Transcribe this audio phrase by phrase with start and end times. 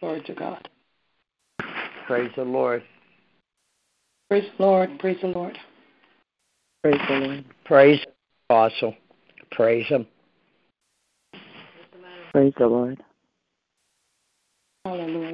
[0.00, 0.68] Glory to God.
[2.06, 2.82] Praise the Lord.
[4.28, 4.98] Praise the Lord.
[4.98, 5.58] Praise the Lord.
[6.82, 7.44] Praise the Lord.
[7.64, 8.00] Praise
[8.48, 8.94] Apostle.
[9.52, 10.06] Praise Him.
[12.32, 13.02] Praise the Lord.
[14.84, 15.25] Hallelujah.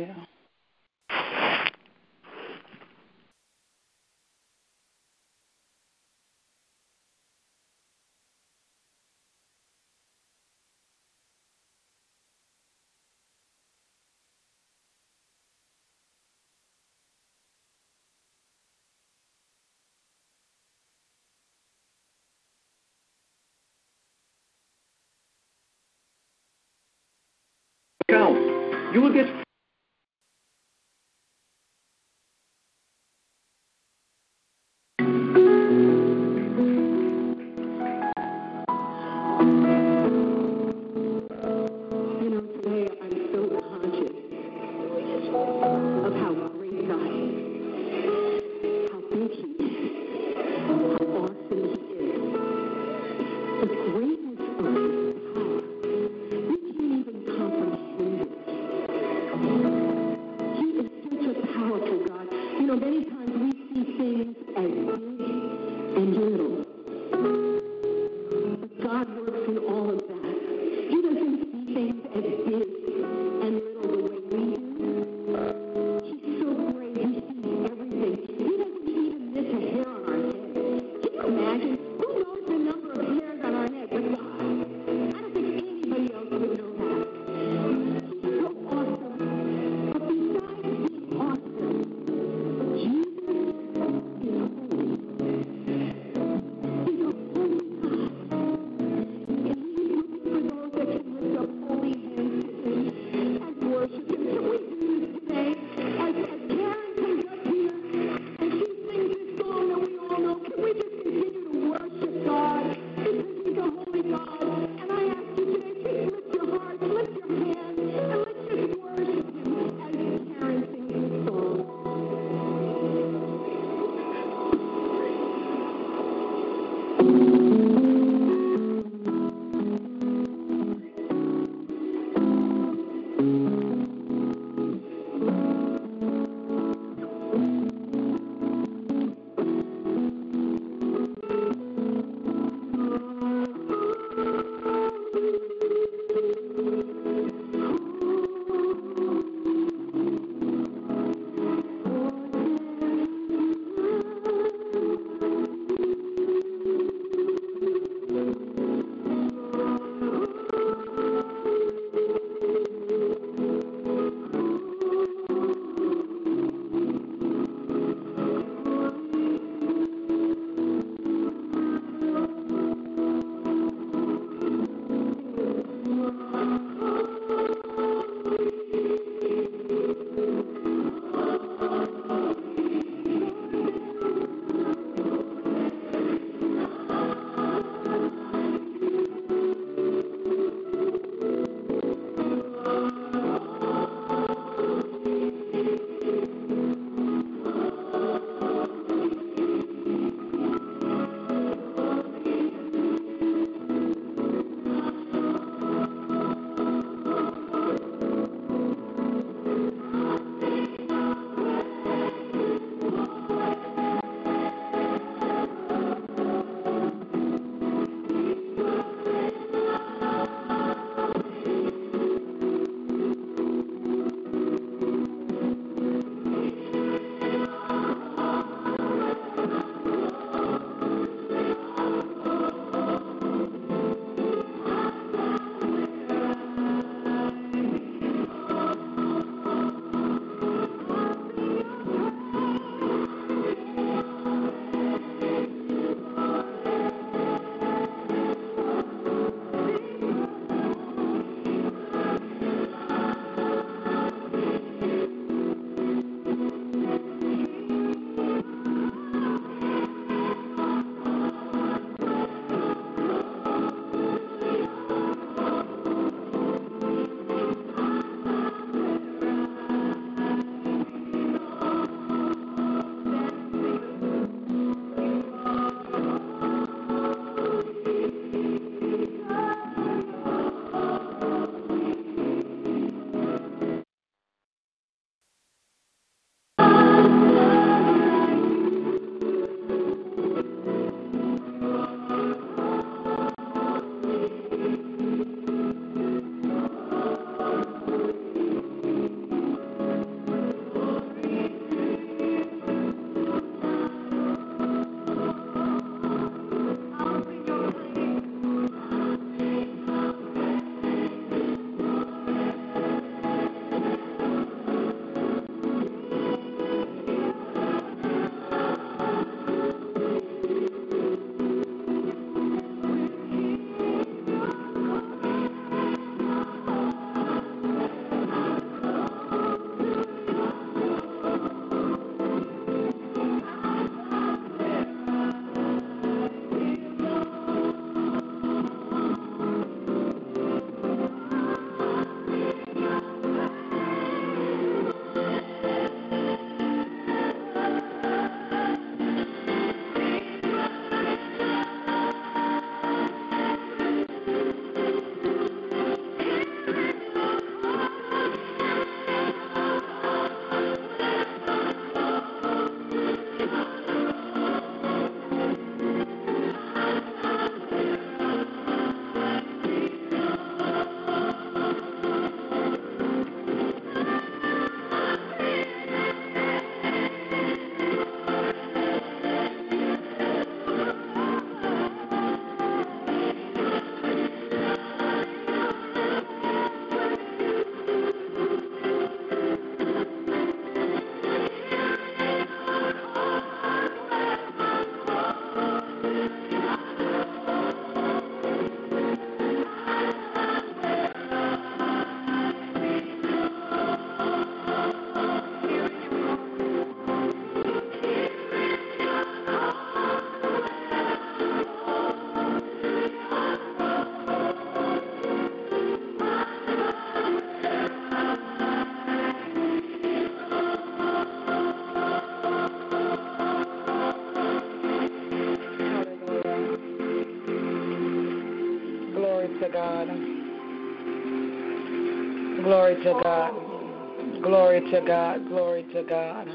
[434.93, 435.49] To God.
[435.49, 436.47] Glory to God.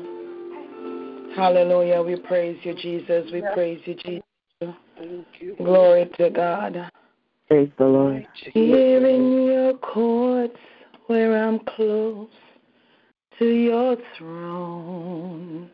[1.35, 2.03] Hallelujah.
[2.03, 3.25] We praise you, Jesus.
[3.33, 4.23] We praise you, Jesus.
[5.57, 6.91] Glory to God.
[7.47, 8.27] Praise the Lord.
[8.53, 10.59] Here in your courts
[11.07, 12.29] where I'm close
[13.39, 15.69] to your throne,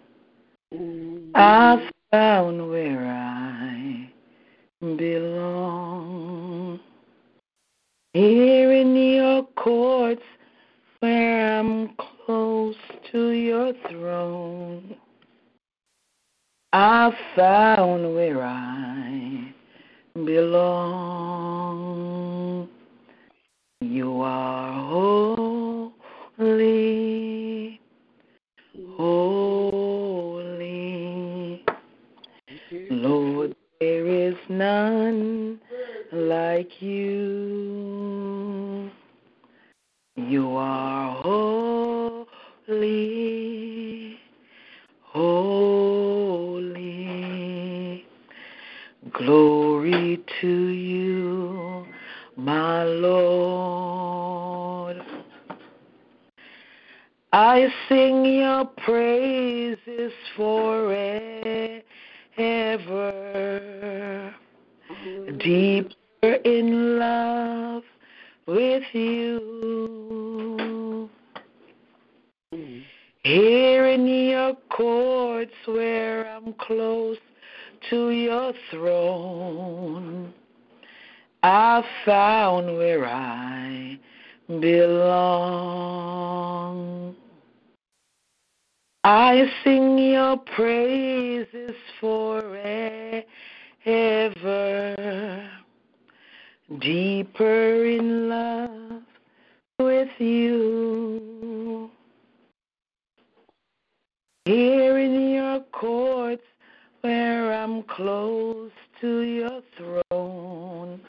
[1.35, 4.09] I found where I
[4.79, 6.79] belong.
[8.13, 10.19] Here in your courts where I'm close
[13.13, 14.95] to your throne,
[16.73, 19.53] I found where I
[20.15, 21.37] belong.
[23.81, 25.93] You are holy,
[28.97, 29.93] holy.
[32.89, 35.59] Lord, there is none
[36.11, 38.89] like you.
[40.15, 41.52] You are holy,
[57.55, 61.83] I sing your praises forever,
[65.37, 67.83] deeper in love
[68.47, 70.01] with you.
[73.21, 77.19] Here in your courts where I'm close
[77.91, 80.33] to your throne,
[81.43, 83.99] I found where I
[84.47, 85.63] belong.
[89.05, 93.25] I sing your praises forever,
[96.79, 99.01] deeper in love
[99.77, 101.91] with you.
[104.45, 106.45] Here in your courts
[107.01, 111.01] where I'm close to your throne,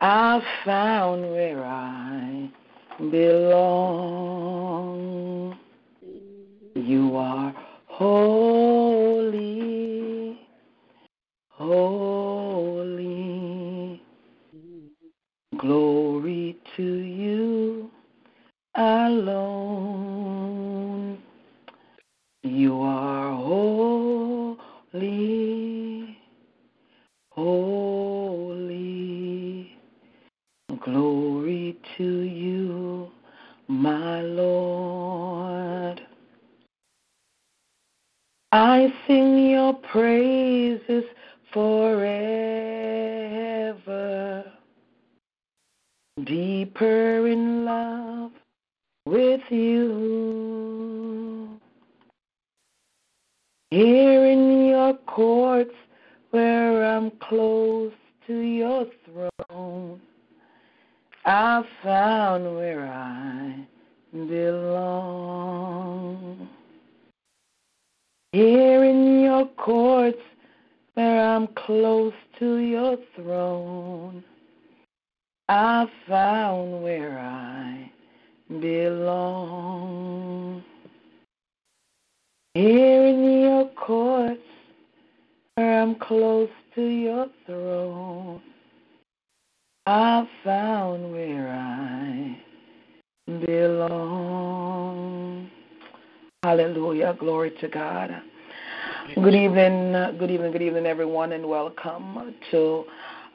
[0.00, 2.50] I've found where I
[2.98, 4.40] belong.
[6.80, 7.54] You are
[7.86, 9.28] holy,
[11.50, 12.90] holy.
[15.58, 17.90] Glory to you
[18.74, 19.89] alone.
[39.74, 41.04] Praises
[41.52, 42.04] forever,
[46.24, 48.32] deeper in love
[49.06, 50.40] with you.
[53.70, 55.74] Here in your courts
[56.30, 57.92] where I'm close
[58.26, 60.00] to your throne,
[61.24, 63.66] I found where I
[64.12, 65.70] belong.
[68.32, 70.22] Here in your courts
[70.94, 74.22] where I'm close to your throne,
[75.48, 77.90] I found where I
[78.48, 80.62] belong.
[82.54, 84.38] Here in your courts
[85.56, 88.40] where I'm close to your throne,
[89.86, 92.38] I found where I
[93.44, 95.49] belong.
[96.42, 97.14] Hallelujah.
[97.18, 98.22] Glory to God.
[99.14, 102.84] Good evening, good evening, good evening, everyone, and welcome to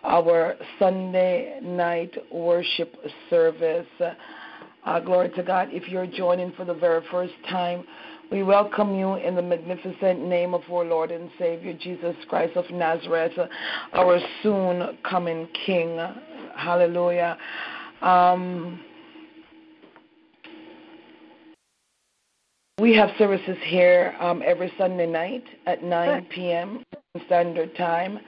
[0.03, 2.95] our Sunday night worship
[3.29, 3.85] service.
[4.83, 5.67] Uh, glory to God.
[5.71, 7.83] If you're joining for the very first time,
[8.31, 12.65] we welcome you in the magnificent name of our Lord and Savior Jesus Christ of
[12.71, 13.33] Nazareth,
[13.93, 15.99] our soon coming King.
[16.55, 17.37] Hallelujah.
[18.01, 18.79] Um,
[22.79, 26.83] we have services here um, every Sunday night at 9 p.m.
[27.25, 28.19] Standard Time.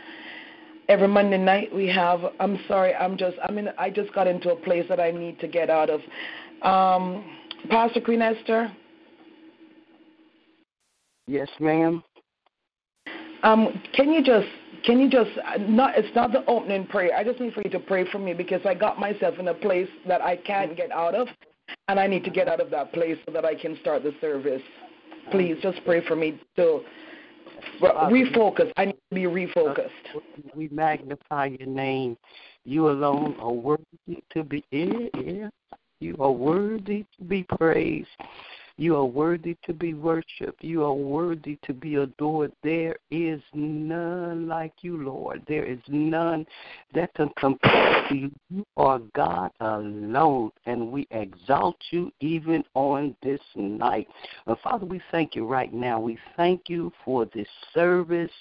[0.87, 2.21] Every Monday night we have.
[2.39, 2.95] I'm sorry.
[2.95, 3.35] I'm just.
[3.43, 3.69] I mean.
[3.77, 5.99] I just got into a place that I need to get out of.
[6.61, 7.25] Um,
[7.69, 8.71] Pastor Queen Esther.
[11.27, 12.01] Yes, ma'am.
[13.43, 14.47] Um, can you just
[14.85, 17.13] can you just not it's not the opening prayer.
[17.17, 19.53] I just need for you to pray for me because I got myself in a
[19.53, 21.27] place that I can't get out of
[21.87, 24.13] and I need to get out of that place so that I can start the
[24.21, 24.61] service.
[25.31, 26.81] Please just pray for me to
[27.81, 28.71] refocus.
[28.77, 29.89] I need to be refocused.
[30.55, 32.17] We magnify your name.
[32.63, 34.63] You alone are worthy to be.
[34.71, 35.49] Yeah, yeah.
[35.99, 38.07] You are worthy to be praised.
[38.79, 40.63] You are worthy to be worshiped.
[40.63, 42.51] You are worthy to be adored.
[42.63, 45.41] There is none like you, Lord.
[45.47, 46.45] There is none
[46.93, 48.31] that can compare to you.
[48.51, 54.07] You are God alone, and we exalt you even on this night.
[54.45, 55.99] And Father, we thank you right now.
[55.99, 58.31] We thank you for this service.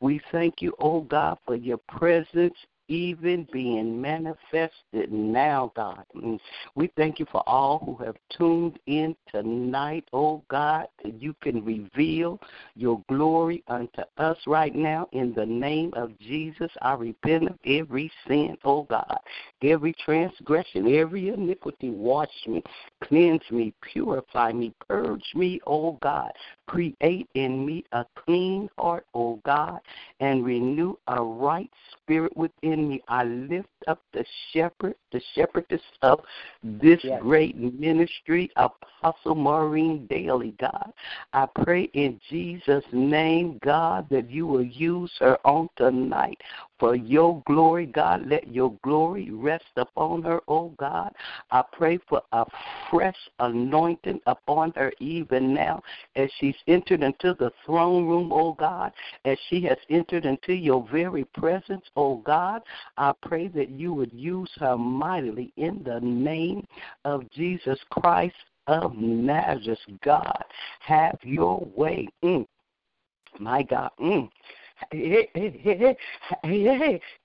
[0.00, 2.56] We thank you, oh God, for your presence
[2.88, 6.04] even being manifested now, God.
[6.14, 6.38] Mm.
[6.74, 11.64] We thank you for all who have tuned in tonight, oh God, that you can
[11.64, 12.40] reveal
[12.74, 16.70] your glory unto us right now in the name of Jesus.
[16.82, 19.18] I repent of every sin, oh God,
[19.62, 21.90] every transgression, every iniquity.
[21.90, 22.62] Wash me,
[23.02, 26.32] cleanse me, purify me, purge me, oh God.
[26.66, 29.80] Create in me a clean heart, O God,
[30.20, 33.02] and renew a right spirit within me.
[33.08, 36.20] I lift up the shepherd, the shepherdess of
[36.62, 37.20] this yes.
[37.22, 40.92] great ministry, Apostle Maureen Daly, God.
[41.32, 46.40] I pray in Jesus' name, God, that you will use her on tonight
[46.78, 48.26] for your glory, God.
[48.26, 51.12] Let your glory rest upon her, oh God.
[51.50, 52.44] I pray for a
[52.90, 55.82] fresh anointing upon her even now
[56.16, 58.92] as she's entered into the throne room, oh God,
[59.24, 62.62] as she has entered into your very presence, oh God.
[62.96, 66.66] I pray that you would use her mightily in the name
[67.04, 68.34] of Jesus Christ
[68.66, 70.44] of Nazareth, God.
[70.80, 72.08] Have your way.
[72.24, 72.46] Mm.
[73.38, 73.90] My God.
[74.00, 74.28] Mm.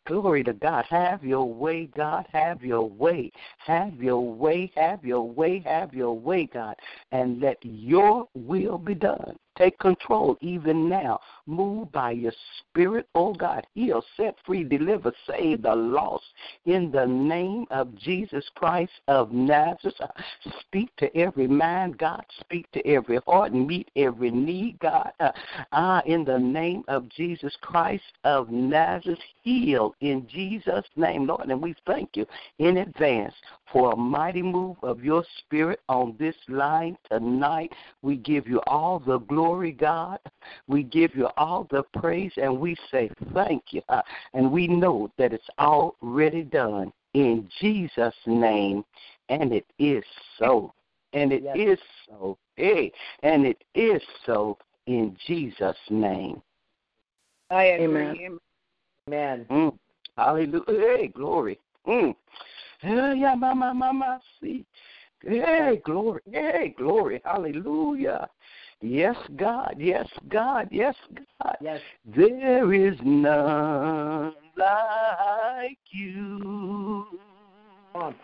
[0.06, 0.86] Glory to God.
[0.90, 2.26] Have your way, God.
[2.32, 3.32] Have your way.
[3.66, 4.72] Have your way.
[4.76, 5.60] Have your way.
[5.66, 6.76] Have your way, God.
[7.12, 9.38] And let your will be done.
[9.58, 11.20] Take control even now.
[11.46, 13.68] Move by your spirit, oh God.
[13.76, 16.24] Heal, set free, deliver, save the lost.
[16.66, 19.96] In the name of Jesus Christ of Nazareth,
[20.62, 22.24] speak to every mind, God.
[22.40, 25.12] Speak to every heart and meet every need, God.
[25.20, 25.32] Uh,
[25.74, 31.50] ah, in the name of Jesus Christ of Nazareth, heal in Jesus' name, Lord.
[31.50, 32.26] And we thank you
[32.60, 33.34] in advance
[33.72, 37.72] for a mighty move of your spirit on this line tonight.
[38.02, 40.20] We give you all the glory, God.
[40.68, 43.82] We give you all the praise, and we say thank you.
[43.90, 44.02] Uh,
[44.34, 48.84] and we know that it's already done in Jesus' name,
[49.30, 50.04] and it is
[50.38, 50.74] so.
[51.14, 51.58] And it yes.
[51.58, 52.38] is so.
[52.56, 52.92] Hey,
[53.24, 54.58] and it is so
[54.88, 56.42] in Jesus' name.
[57.50, 57.86] I agree.
[57.86, 58.40] Amen.
[59.08, 59.46] Amen.
[59.50, 59.78] Mm.
[60.18, 60.64] Hallelujah.
[60.68, 61.60] Hey, glory.
[61.88, 62.16] Mm.
[62.84, 64.66] Yeah, mama, mama, see.
[65.24, 66.22] Hey, glory.
[66.32, 67.22] Hey, glory.
[67.24, 68.28] Hallelujah.
[68.82, 69.76] Yes, God.
[69.78, 70.68] Yes, God.
[70.72, 70.96] Yes,
[71.42, 71.58] God.
[71.62, 71.82] Yes.
[72.06, 77.06] There is none like you.
[77.94, 78.16] On,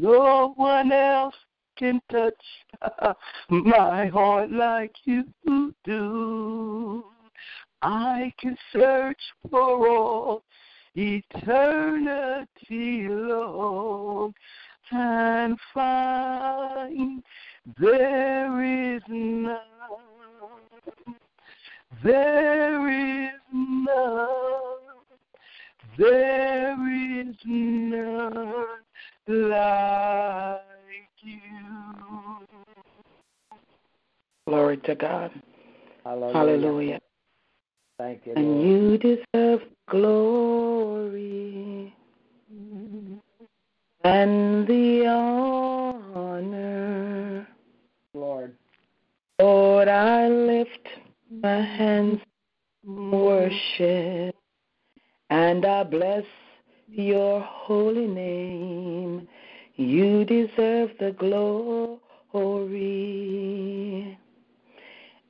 [0.00, 1.34] No one else
[1.76, 2.34] can touch
[3.50, 5.24] my heart like you
[5.84, 7.04] do.
[7.82, 10.42] I can search for all
[10.94, 11.48] eternity
[13.08, 14.32] long
[14.92, 17.22] and find
[17.80, 19.58] there is none,
[22.04, 23.86] there is none,
[25.98, 28.66] there is none
[29.26, 30.60] like
[31.22, 31.40] you.
[34.46, 35.30] Glory to God.
[36.04, 36.32] Hallelujah.
[36.32, 37.00] Hallelujah.
[38.02, 38.34] Thank you.
[38.34, 38.46] Lord.
[38.46, 41.94] And you deserve glory
[44.02, 45.06] and the
[46.16, 47.46] honor.
[48.12, 48.56] Lord.
[49.38, 50.88] Lord, I lift
[51.30, 52.20] my hands
[52.84, 54.34] in worship
[55.30, 56.24] and I bless
[56.88, 59.28] your holy name.
[59.76, 62.00] You deserve the glory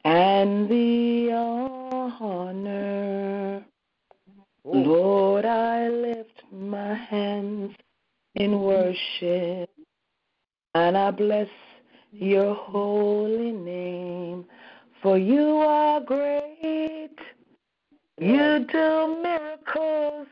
[0.07, 1.82] and the honor.
[2.05, 3.61] Eh,
[4.65, 4.73] oh.
[4.73, 7.77] Lord, I lift my hands
[8.35, 9.71] in worship
[10.75, 11.49] and I bless
[12.11, 14.47] your holy name.
[15.01, 17.17] For you are great.
[18.19, 20.27] You do miracles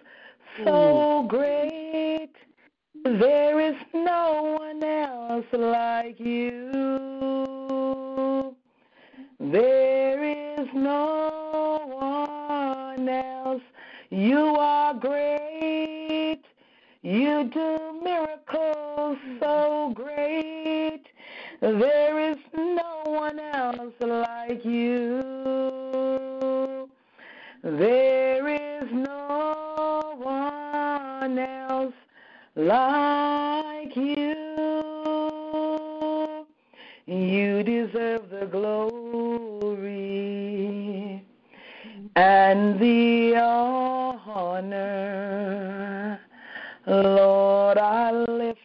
[0.64, 2.32] so great.
[3.04, 6.70] There is no one else like you.
[9.38, 11.80] There is no
[12.96, 13.62] one else.
[14.10, 16.42] You are great.
[17.02, 21.02] You do miracles so great.
[21.60, 25.20] There is no one else like you.
[27.62, 31.94] There is no one else
[32.56, 33.49] like
[42.20, 43.34] and the
[44.26, 46.20] honor.
[46.86, 48.58] Lord, I lift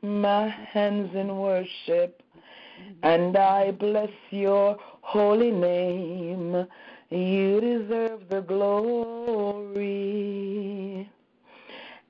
[0.00, 2.92] my hands in worship mm-hmm.
[3.02, 6.66] and I bless your holy name.
[7.10, 9.76] You deserve the glory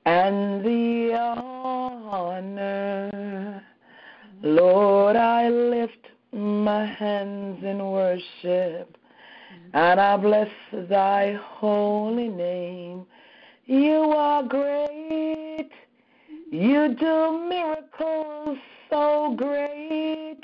[0.05, 1.15] and the
[2.15, 3.11] honor.
[3.11, 4.47] Mm-hmm.
[4.55, 8.97] Lord, I lift my hands in worship
[9.73, 13.05] and I bless thy holy name.
[13.65, 15.71] You are great.
[16.51, 18.59] You do miracles
[18.89, 20.41] so great.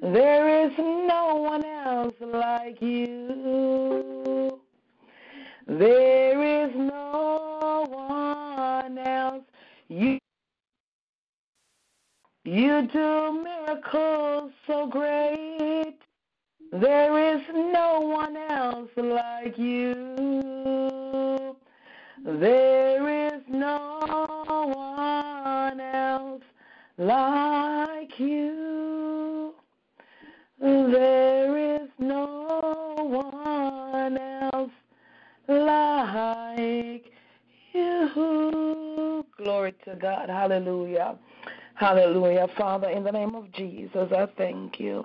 [0.00, 4.58] There is no one else like you.
[5.66, 9.44] There is no one else.
[9.88, 10.18] You
[12.44, 15.98] you do miracles so great.
[16.72, 19.94] There is no one else like you.
[22.24, 24.00] There is no
[24.74, 26.42] one else
[26.98, 29.54] like you.
[30.60, 34.70] There is no one else
[35.48, 37.04] like
[37.72, 39.24] you.
[39.38, 40.28] Glory to God.
[40.28, 41.16] Hallelujah.
[41.74, 42.48] Hallelujah.
[42.56, 45.04] Father, in the name of Jesus, I thank you.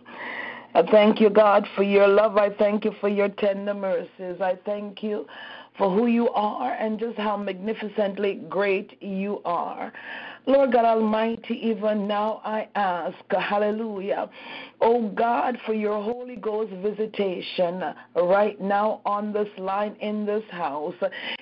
[0.73, 2.37] I thank you, God, for your love.
[2.37, 4.39] I thank you for your tender mercies.
[4.39, 5.27] I thank you
[5.77, 9.91] for who you are and just how magnificently great you are.
[10.47, 14.27] Lord God Almighty, even now I ask, hallelujah,
[14.81, 17.83] oh God, for your Holy Ghost visitation
[18.15, 20.95] right now on this line in this house.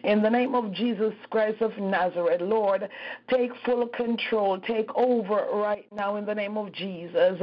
[0.04, 2.90] In the name of Jesus Christ of Nazareth, Lord,
[3.30, 7.42] take full control, take over right now in the name of Jesus.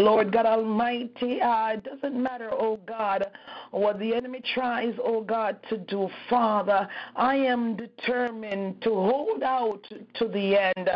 [0.00, 3.26] Lord God Almighty, uh, it doesn't matter, oh God,
[3.70, 6.08] what the enemy tries, oh God, to do.
[6.28, 10.90] Father, I am determined to hold out to the end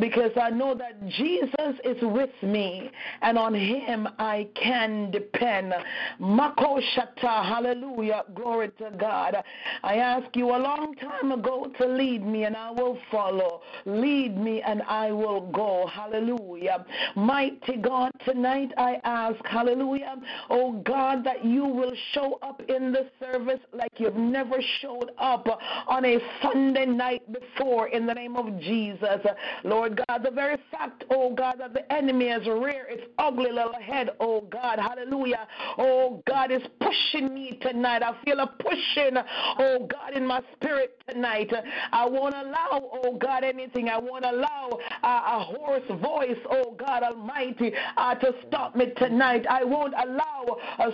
[0.00, 2.90] because I know that Jesus is with me
[3.22, 5.74] and on him I can depend.
[6.18, 9.36] Mako Shata, hallelujah, glory to God.
[9.82, 13.62] I asked you a long time ago to lead me and I will follow.
[13.84, 15.88] Lead me and I will go.
[15.92, 16.84] Hallelujah.
[17.14, 20.16] Mighty God, tonight I ask, hallelujah,
[20.50, 25.46] oh God, that you will show up in the service like you've never showed up
[25.86, 29.20] on a Sunday night before in the name of Jesus.
[29.64, 33.78] Lord God, the very fact, oh God, that the enemy has reared its ugly little
[33.80, 35.46] head, oh God, hallelujah.
[35.78, 38.02] Oh God is pushing me tonight.
[38.02, 39.16] I feel a pushing,
[39.58, 41.52] oh God, in my spirit tonight.
[41.92, 43.88] I won't allow, oh God, anything.
[43.88, 49.46] I won't allow uh, a hoarse voice, oh God Almighty, uh, to stop me tonight.
[49.48, 50.90] I won't allow uh,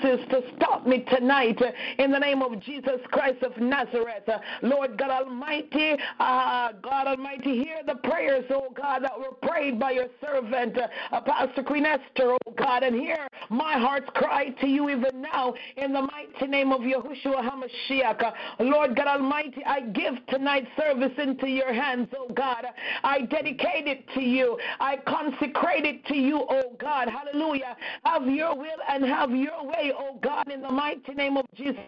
[0.00, 1.60] to stop me tonight.
[1.98, 4.28] In the name of Jesus Christ of Nazareth,
[4.62, 9.92] Lord God Almighty, uh, God Almighty, hear the prayers, oh God, that were prayed by
[9.92, 14.88] your servant, uh, Pastor Queen Esther, oh God, and hear my heart's cry to you
[14.88, 18.32] even now in the mighty name of Yahushua HaMashiach.
[18.60, 22.66] Lord God Almighty, I give tonight's service into your hands, oh God.
[23.02, 24.58] I dedicate it to you.
[24.80, 27.08] I consecrate it to you, oh God.
[27.08, 27.76] Hallelujah.
[28.04, 31.80] Have your will and have your way, oh God, in the mighty name of Jesus.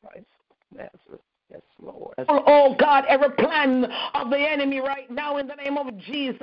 [0.00, 0.26] Christ,
[0.72, 1.20] Nazareth.
[1.52, 2.14] Yes, Lord.
[2.28, 3.84] Oh God, every plan
[4.14, 6.38] of the enemy right now in the name of Jesus.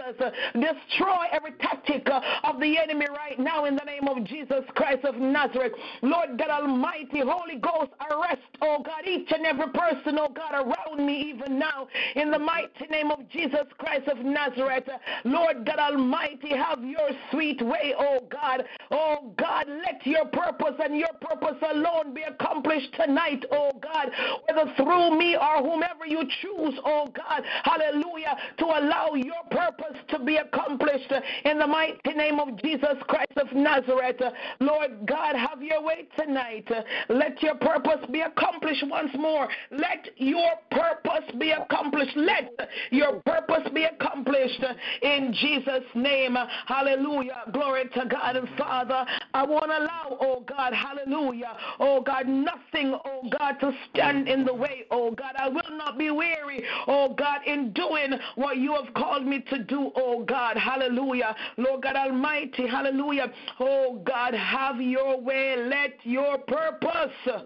[0.54, 2.08] Destroy every tactic
[2.44, 5.72] of the enemy right now in the name of Jesus Christ of Nazareth.
[6.04, 11.04] Lord God Almighty, Holy Ghost, arrest, oh God, each and every person, oh God, around
[11.04, 14.88] me even now in the mighty name of Jesus Christ of Nazareth.
[15.24, 18.64] Lord God Almighty, have your sweet way, oh God.
[18.92, 24.12] Oh God, let your purpose and your purpose alone be accomplished tonight, oh God,
[24.48, 29.98] whether through through me or whomever you choose, oh God, hallelujah, to allow your purpose
[30.10, 31.12] to be accomplished
[31.46, 34.22] in the mighty name of Jesus Christ of Nazareth.
[34.60, 36.70] Lord God, have your way tonight.
[37.08, 39.48] Let your purpose be accomplished once more.
[39.72, 42.16] Let your purpose be accomplished.
[42.18, 44.64] Let your purpose be accomplished
[45.02, 46.36] in Jesus' name.
[46.66, 47.44] Hallelujah.
[47.54, 49.06] Glory to God and Father.
[49.34, 54.44] I want to allow, oh God, hallelujah, oh God, nothing, oh God, to stand in
[54.44, 55.34] the way, oh God.
[55.38, 59.64] I will not be weary, oh God, in doing what you have called me to
[59.64, 60.58] do, oh God.
[60.58, 61.36] Hallelujah.
[61.58, 63.32] Lord God Almighty, hallelujah.
[63.60, 65.56] Oh God, have your way.
[65.58, 67.46] Let your purpose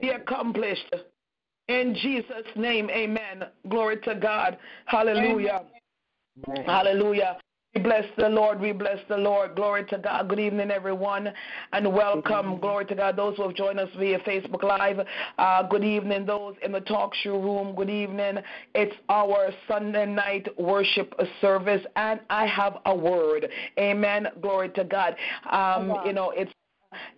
[0.00, 0.94] be accomplished.
[1.68, 3.44] In Jesus' name, amen.
[3.68, 4.58] Glory to God.
[4.84, 5.64] Hallelujah.
[6.46, 6.64] Amen.
[6.66, 7.38] Hallelujah.
[7.74, 8.60] We bless the Lord.
[8.60, 9.56] We bless the Lord.
[9.56, 10.28] Glory to God.
[10.28, 11.32] Good evening, everyone,
[11.72, 12.60] and welcome.
[12.60, 13.16] Glory to God.
[13.16, 15.00] Those who have joined us via Facebook Live.
[15.38, 16.24] Uh, good evening.
[16.24, 17.74] Those in the talk show room.
[17.74, 18.38] Good evening.
[18.76, 23.48] It's our Sunday night worship service, and I have a word.
[23.76, 24.28] Amen.
[24.40, 25.16] Glory to God.
[25.50, 26.52] Um, you know, it's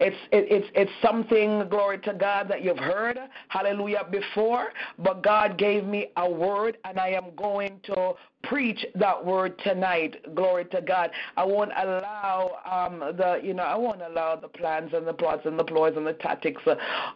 [0.01, 5.59] it's it, it's it's something, glory to God, that you've heard, hallelujah, before, but God
[5.59, 10.35] gave me a word, and I am going to preach that word tonight.
[10.35, 11.11] Glory to God.
[11.37, 15.43] I won't allow um, the you know I won't allow the plans and the plots
[15.45, 16.63] and the ploys and the tactics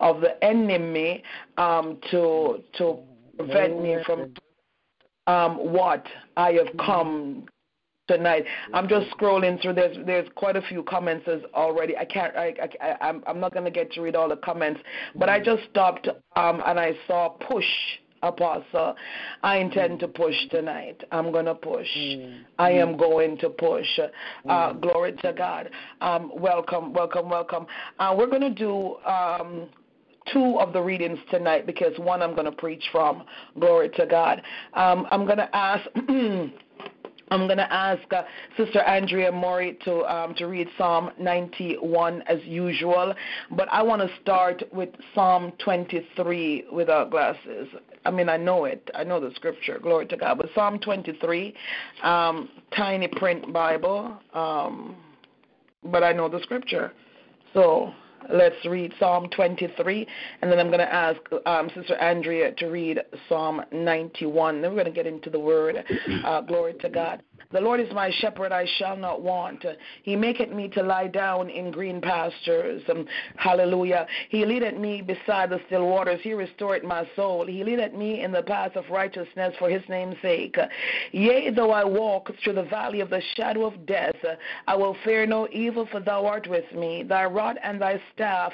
[0.01, 1.23] of the enemy
[1.57, 2.99] um, to to
[3.37, 4.33] prevent me from
[5.27, 6.05] um, what
[6.37, 7.47] I have come
[8.11, 8.45] tonight.
[8.75, 9.75] I'm just scrolling through.
[9.75, 11.97] There's there's quite a few comments already.
[11.97, 12.35] I can't.
[12.37, 14.81] I, I I'm I'm not gonna get to read all the comments,
[15.15, 17.65] but I just stopped um and I saw push.
[18.23, 18.97] Apostle,
[19.43, 21.03] I intend to push tonight.
[21.11, 21.87] I'm going to push.
[21.97, 22.43] Mm.
[22.59, 23.87] I am going to push.
[23.99, 24.09] Uh,
[24.47, 24.81] mm.
[24.83, 25.71] Glory to God.
[26.03, 27.67] Um, welcome, welcome, welcome.
[27.99, 29.71] Uh, we're going to do um,
[30.35, 33.23] two of the readings tonight because one I'm going to preach from.
[33.59, 34.43] Glory to God.
[34.75, 35.89] Um, I'm going to ask.
[37.31, 38.23] I'm going to ask uh,
[38.57, 43.15] Sister Andrea Mori to um, to read Psalm 91 as usual,
[43.53, 47.69] but I want to start with Psalm 23 without glasses.
[48.05, 48.91] I mean, I know it.
[48.95, 49.79] I know the scripture.
[49.79, 50.39] Glory to God.
[50.39, 51.55] But Psalm 23,
[52.03, 54.97] um, tiny print Bible, um,
[55.85, 56.93] but I know the scripture.
[57.53, 57.93] So
[58.33, 60.07] let's read Psalm 23,
[60.43, 64.61] and then I'm going to ask um, Sister Andrea to read Psalm 91.
[64.61, 65.85] Then we're going to get into the word.
[66.25, 67.23] Uh, glory to God.
[67.53, 69.65] The Lord is my shepherd, I shall not want.
[70.03, 72.83] He maketh me to lie down in green pastures.
[72.89, 74.07] Um, hallelujah.
[74.29, 76.21] He leadeth me beside the still waters.
[76.23, 77.47] He restored my soul.
[77.47, 80.57] He leadeth me in the path of righteousness for his name's sake.
[81.13, 84.17] Yea, though I walk through the valley of the shadow of death,
[84.67, 87.03] I will fear no evil, for thou art with me.
[87.03, 88.53] Thy rod and thy staff,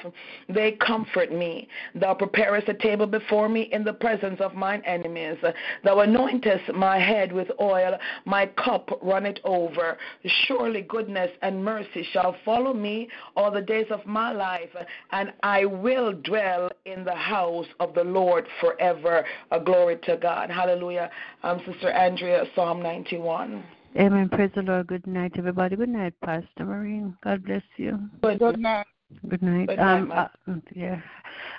[0.49, 1.67] they comfort me.
[1.95, 5.37] Thou preparest a table before me in the presence of mine enemies.
[5.83, 7.97] Thou anointest my head with oil.
[8.25, 9.97] My cup run it over.
[10.45, 14.69] Surely goodness and mercy shall follow me all the days of my life,
[15.11, 19.25] and I will dwell in the house of the Lord forever.
[19.51, 20.49] A glory to God.
[20.49, 21.09] Hallelujah.
[21.43, 23.63] Um, Sister Andrea, Psalm 91.
[23.97, 24.29] Amen.
[24.29, 24.87] Praise the Lord.
[24.87, 25.75] Good night, everybody.
[25.75, 27.17] Good night, Pastor Maureen.
[27.23, 27.99] God bless you.
[28.21, 28.85] Good, good night.
[29.29, 29.67] Good night.
[29.67, 30.27] Good night um, uh,
[30.75, 30.99] yeah.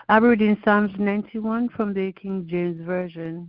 [0.08, 3.48] I'm reading Psalms 91 from the King James Version.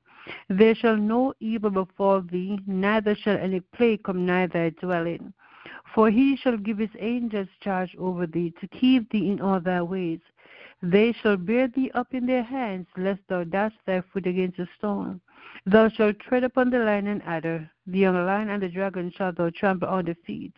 [0.49, 5.33] There shall no evil befall thee, neither shall any plague come nigh thy dwelling.
[5.93, 9.81] For he shall give his angels charge over thee, to keep thee in all thy
[9.81, 10.19] ways.
[10.83, 14.67] They shall bear thee up in their hands, lest thou dash thy foot against a
[14.77, 15.21] stone.
[15.65, 19.35] Thou shalt tread upon the lion and adder, the young lion and the dragon shalt
[19.35, 20.53] thou trample on the feet.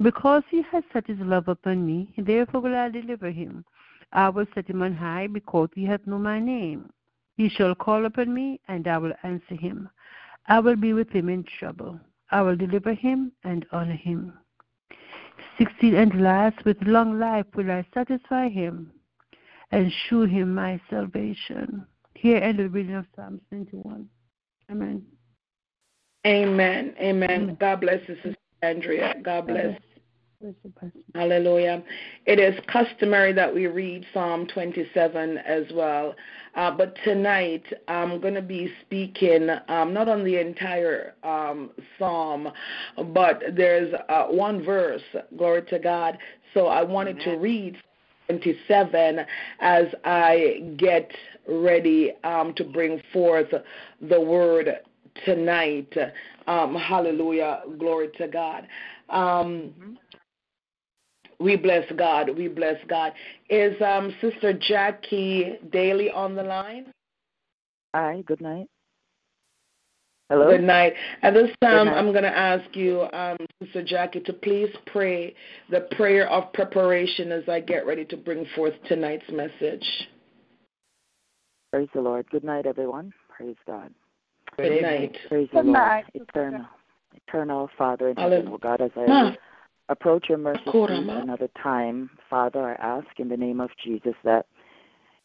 [0.00, 3.64] Because he has set his love upon me, therefore will I deliver him.
[4.12, 6.90] I will set him on high, because he hath known my name.
[7.36, 9.88] He shall call upon me, and I will answer him.
[10.48, 12.00] I will be with him in trouble.
[12.30, 14.32] I will deliver him and honor him.
[15.58, 18.92] Sixteen and last, with long life will I satisfy him
[19.70, 21.86] and shew him my salvation.
[22.14, 24.08] Here end the reading of Psalms 21.
[24.70, 25.02] Amen.
[26.26, 26.94] Amen.
[27.00, 27.56] Amen.
[27.60, 29.14] God bless you, Sister Andrea.
[29.22, 29.78] God bless.
[31.14, 31.82] Hallelujah.
[32.26, 36.14] It is customary that we read Psalm 27 as well.
[36.54, 42.48] Uh, but tonight I'm going to be speaking um, not on the entire um, psalm,
[43.14, 45.02] but there's uh, one verse,
[45.36, 46.18] glory to God.
[46.54, 47.36] So I wanted Amen.
[47.36, 47.76] to read
[48.28, 49.20] 27
[49.60, 51.10] as I get
[51.48, 53.52] ready um, to bring forth
[54.02, 54.68] the word
[55.24, 55.92] tonight.
[56.46, 57.62] Um, hallelujah.
[57.78, 58.66] Glory to God.
[59.08, 59.92] Um, mm-hmm
[61.38, 62.30] We bless God.
[62.36, 63.12] We bless God.
[63.50, 66.92] Is um, Sister Jackie Daly on the line?
[67.94, 68.68] Hi, good night.
[70.28, 70.50] Hello.
[70.50, 70.94] Good night.
[71.22, 75.34] At this time, I'm going to ask you, um, Sister Jackie, to please pray
[75.70, 79.86] the prayer of preparation as I get ready to bring forth tonight's message.
[81.72, 82.28] Praise the Lord.
[82.30, 83.12] Good night, everyone.
[83.28, 83.92] Praise God.
[84.56, 85.16] Good night.
[85.28, 85.78] Praise Good the Lord.
[85.78, 86.04] night.
[86.14, 86.66] Eternal,
[87.14, 88.40] eternal Father in Hallelujah.
[88.40, 89.32] heaven, oh God, as I Ma.
[89.88, 94.46] Approach your mercy seat another time, Father, I ask in the name of Jesus that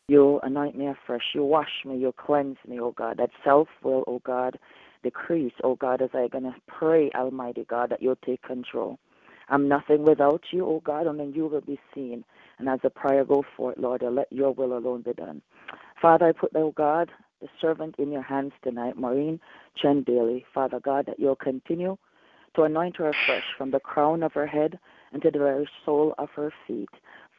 [0.08, 4.04] you'll anoint me afresh, You'll wash me, You'll cleanse me, oh God, that self will,
[4.08, 4.58] oh God,
[5.04, 9.00] decrease, oh God, as I'm going to pray, Almighty God, that you'll take control.
[9.50, 12.24] I'm nothing without you, oh God, and then you will be seen.
[12.60, 15.42] And as the prayer go forth, Lord, let your will alone be done.
[16.02, 19.40] Father, I put, oh God, the servant in your hands tonight, Maureen
[19.76, 20.46] Chen Daly.
[20.54, 21.98] Father God, that you'll continue
[22.56, 24.80] to anoint her afresh from the crown of her head
[25.14, 26.90] and to the very sole of her feet.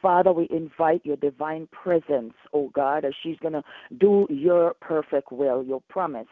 [0.01, 3.63] Father, we invite your divine presence, oh God, as she's going to
[3.99, 6.27] do your perfect will, your promise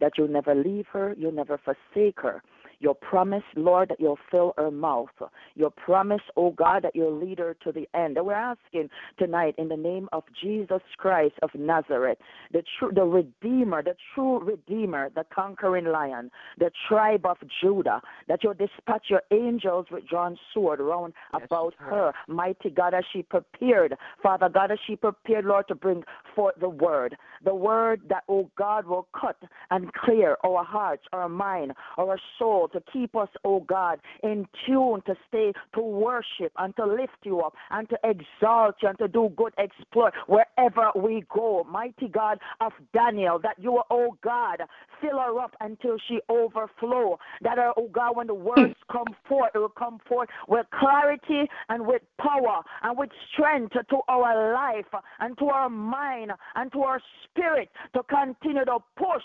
[0.00, 2.42] that you'll never leave her, you'll never forsake her.
[2.80, 5.08] Your promise, Lord, that you'll fill her mouth.
[5.54, 8.16] Your promise, oh God, that you'll lead her to the end.
[8.16, 12.18] And we're asking tonight in the name of Jesus Christ of Nazareth,
[12.52, 18.40] the true, the Redeemer, the true Redeemer, the conquering lion, the tribe of Judah, that
[18.42, 22.12] you'll dispatch your angels with drawn sword round about her.
[22.28, 26.68] Mighty God, as she prepared, Father God, as she prepared, Lord, to bring forth the
[26.68, 29.36] word, the word that, oh God, will cut
[29.70, 35.02] and clear our hearts, our mind, our soul, to keep us, oh God, in tune,
[35.06, 39.08] to stay, to worship and to lift you up and to exalt you and to
[39.08, 41.64] do good exploit wherever we go.
[41.70, 44.62] Mighty God of Daniel, that you, oh God,
[45.00, 47.18] fill her up until she overflow.
[47.42, 51.48] That, uh, oh God, when the words come forth, it will come forth with clarity
[51.68, 54.86] and with power and with strength to our life
[55.20, 59.22] and to our mind and to our spirit to continue to push,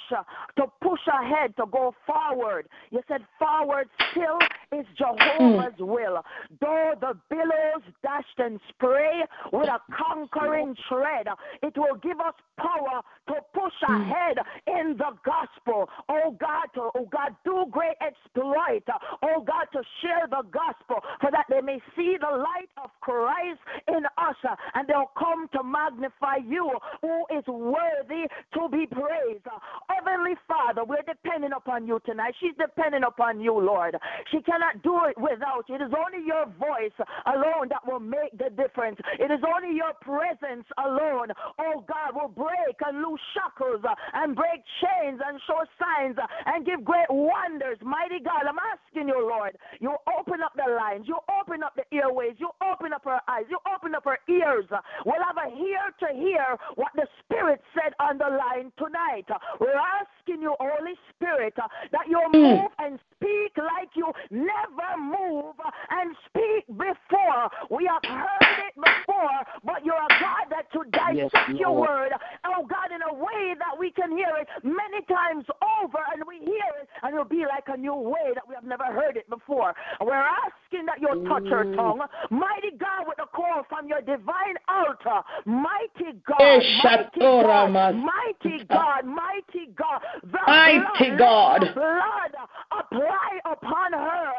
[0.57, 2.67] to push ahead, to go forward.
[2.89, 4.37] You said forward still
[4.77, 5.03] is hmm.
[5.03, 6.21] Jehovah's will.
[6.59, 11.27] Though the billows dashed and spray with a conquering tread,
[11.63, 14.01] it will give us power to push hmm.
[14.01, 15.89] ahead in the gospel.
[16.09, 18.83] Oh God, to oh God, do great exploit.
[19.23, 23.59] Oh God, to share the gospel so that they may see the light of Christ
[23.87, 24.35] in us
[24.75, 29.45] and they'll come to magnify you who is worthy to be praised.
[29.87, 32.35] Heavenly Father, we're depending upon you tonight.
[32.39, 33.95] She's depending upon you, Lord.
[34.31, 35.75] She cannot do it without you.
[35.75, 38.99] It is only your voice alone that will make the difference.
[39.19, 44.63] It is only your presence alone, oh God, will break and loose shackles and break
[44.81, 47.77] chains and show signs and give great wonders.
[47.81, 51.85] Mighty God, I'm asking you, Lord, you open up the lines, you open up the
[51.95, 54.65] airways, you open up her eyes, you open up her ears.
[55.05, 59.27] We'll have a ear to hear what the Spirit said on the line tonight.
[59.59, 62.33] We're asking you, Holy Spirit, that you mm.
[62.33, 65.55] move and speak like you never move
[65.89, 67.49] and speak before.
[67.69, 72.11] We have heard it before, but you're a God that to dissect Yes, your word,
[72.45, 75.45] oh God, in a way that we can hear it many times
[75.81, 76.60] over, and we hear
[77.03, 79.73] and it'll be like a new way that we have never heard it before.
[79.99, 81.75] We're asking that you'll touch her mm.
[81.75, 87.73] tongue, mighty God, with a call from your divine altar, mighty God, eh, mighty Eshatora
[87.73, 91.75] God, mighty God, mighty God, the Mighty blood, God.
[91.75, 92.31] blood
[92.71, 94.31] apply upon her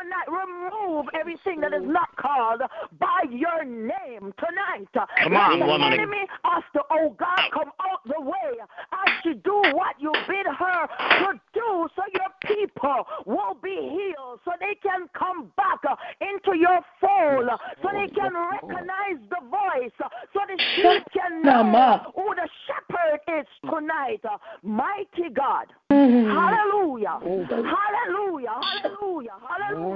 [0.00, 0.28] tonight.
[0.28, 2.62] Remove everything that is not called
[2.98, 4.88] by your name tonight.
[5.22, 5.92] Come Let on, the woman.
[5.92, 8.58] enemy of the oh God come out the way
[9.06, 10.86] as she do what you bid her
[11.20, 15.80] to do, so your people will be healed, so they can come back
[16.20, 17.48] into your fold,
[17.82, 19.92] so they can recognize the voice,
[20.32, 24.22] so the sheep can know who the shepherd is tonight.
[24.62, 25.66] Mighty God.
[25.90, 26.28] Mm.
[26.28, 27.18] Hallelujah.
[27.20, 28.60] Hallelujah.
[28.60, 29.36] Hallelujah.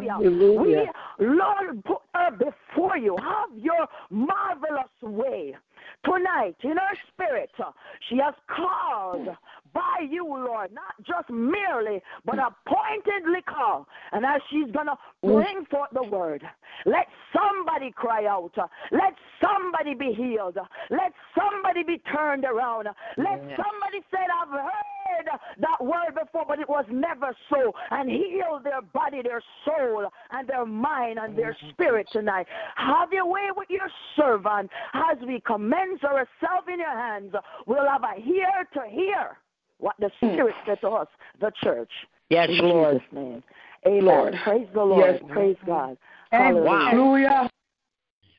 [0.01, 0.13] Hallelujah.
[0.13, 0.93] Hallelujah.
[1.19, 3.17] We, Lord, put her before you.
[3.19, 5.55] Have your marvelous way.
[6.05, 7.51] Tonight, in her spirit,
[8.09, 9.29] she has called
[9.73, 13.87] by you, Lord, not just merely, but appointedly called.
[14.13, 15.71] And as she's going to bring mm.
[15.71, 16.43] forth the word,
[16.87, 18.53] let somebody cry out.
[18.91, 20.59] Let somebody be healed.
[20.91, 22.89] Let somebody be turned around.
[23.17, 27.73] Let somebody say, I've heard that word before, but it was never so.
[27.91, 31.71] And heal their body, their soul, and their mind and their mm-hmm.
[31.71, 32.47] spirit tonight.
[32.77, 37.35] Have your way with your servant as we commence ourselves in your hands.
[37.67, 39.39] We'll have a ear to hear
[39.79, 40.33] what the hmm.
[40.33, 41.09] Spirit said to us,
[41.41, 41.91] the church.
[42.31, 42.99] Yes, in Lord.
[42.99, 43.43] Jesus' name.
[43.87, 44.05] Amen.
[44.05, 44.35] Lord.
[44.45, 45.21] Praise the Lord.
[45.21, 45.31] Yes.
[45.31, 45.97] Praise God.
[46.33, 46.65] Amen.
[46.65, 47.29] Hallelujah.
[47.29, 47.51] Hallelujah.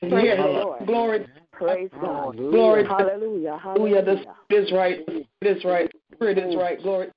[0.00, 0.36] Praise yes.
[0.38, 0.86] the Lord.
[0.86, 1.26] Glory.
[1.52, 2.36] Praise God.
[2.36, 2.84] Glory.
[2.84, 3.58] Hallelujah.
[3.62, 4.02] Hallelujah.
[4.02, 4.34] The Hallelujah.
[4.44, 5.04] Spirit is right.
[5.40, 5.92] It is right.
[6.14, 6.82] Spirit is right.
[6.82, 7.08] Glory.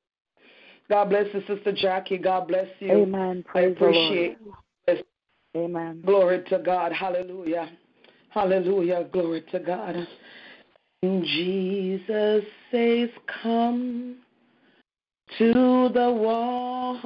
[0.89, 2.17] God bless you, Sister Jackie.
[2.17, 2.91] God bless you.
[2.91, 3.43] Amen.
[3.49, 4.37] I Praise appreciate.
[4.39, 5.03] the Lord.
[5.55, 6.01] Amen.
[6.05, 6.93] Glory to God.
[6.93, 7.69] Hallelujah.
[8.29, 9.07] Hallelujah.
[9.11, 10.07] Glory to God.
[11.03, 13.09] Jesus says,
[13.43, 14.15] Come
[15.37, 17.03] to the water,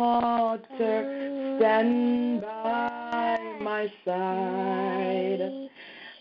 [1.59, 5.69] stand by my side.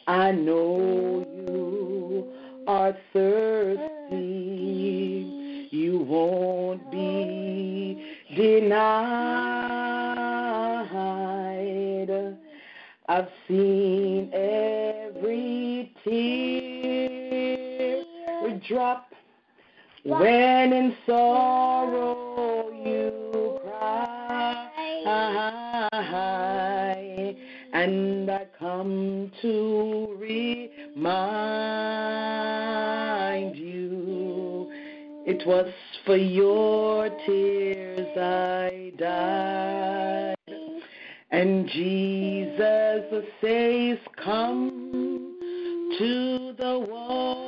[0.08, 2.26] I know you
[2.66, 4.08] are thirsty.
[5.70, 8.04] You won't be
[8.34, 8.80] denied.
[13.08, 16.69] I've seen every tear
[18.70, 19.10] drop
[20.04, 24.68] when in sorrow you cry.
[27.72, 31.06] And I come to remind
[33.56, 34.70] you
[35.26, 35.72] it was
[36.04, 40.36] for your tears I died.
[41.30, 44.90] And Jesus says, Come
[45.98, 47.39] to the water,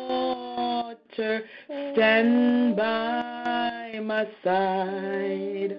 [1.15, 5.77] stand by my side.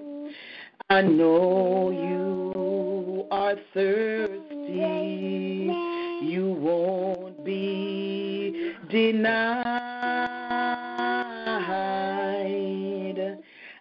[0.90, 5.72] I know you are thirsty,
[6.22, 9.74] you won't be denied.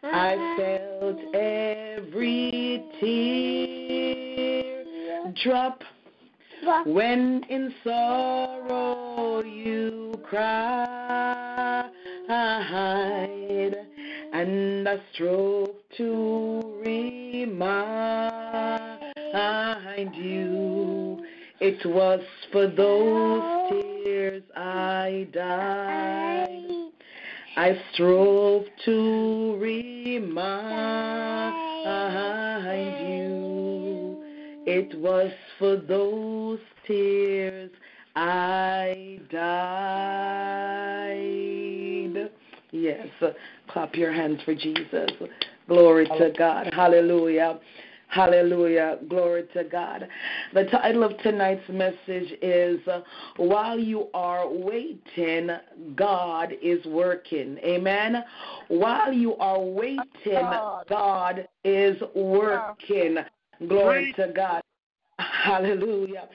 [0.05, 4.85] I felt every tear
[5.45, 5.83] drop
[6.85, 10.21] when in sorrow you
[12.27, 13.77] cried,
[14.33, 17.53] and I strove to remind
[20.15, 21.25] you
[21.61, 26.91] it was for those tears I died.
[27.57, 30.33] I strove to remind
[33.07, 34.25] you
[34.67, 37.71] it was for those tears
[38.15, 39.93] I died.
[42.71, 43.09] Yes,
[43.69, 45.11] clap your hands for Jesus.
[45.69, 46.73] Glory to God.
[46.73, 47.61] Hallelujah.
[48.09, 48.99] Hallelujah.
[49.09, 50.09] Glory to God.
[50.53, 52.81] The title of tonight's message is
[53.37, 55.51] While You Are Waiting,
[55.95, 57.59] God is Working.
[57.65, 58.23] Amen.
[58.69, 60.07] While you are waiting,
[60.89, 63.19] God is working.
[63.67, 64.62] Glory to God.
[65.43, 66.29] Hallelujah.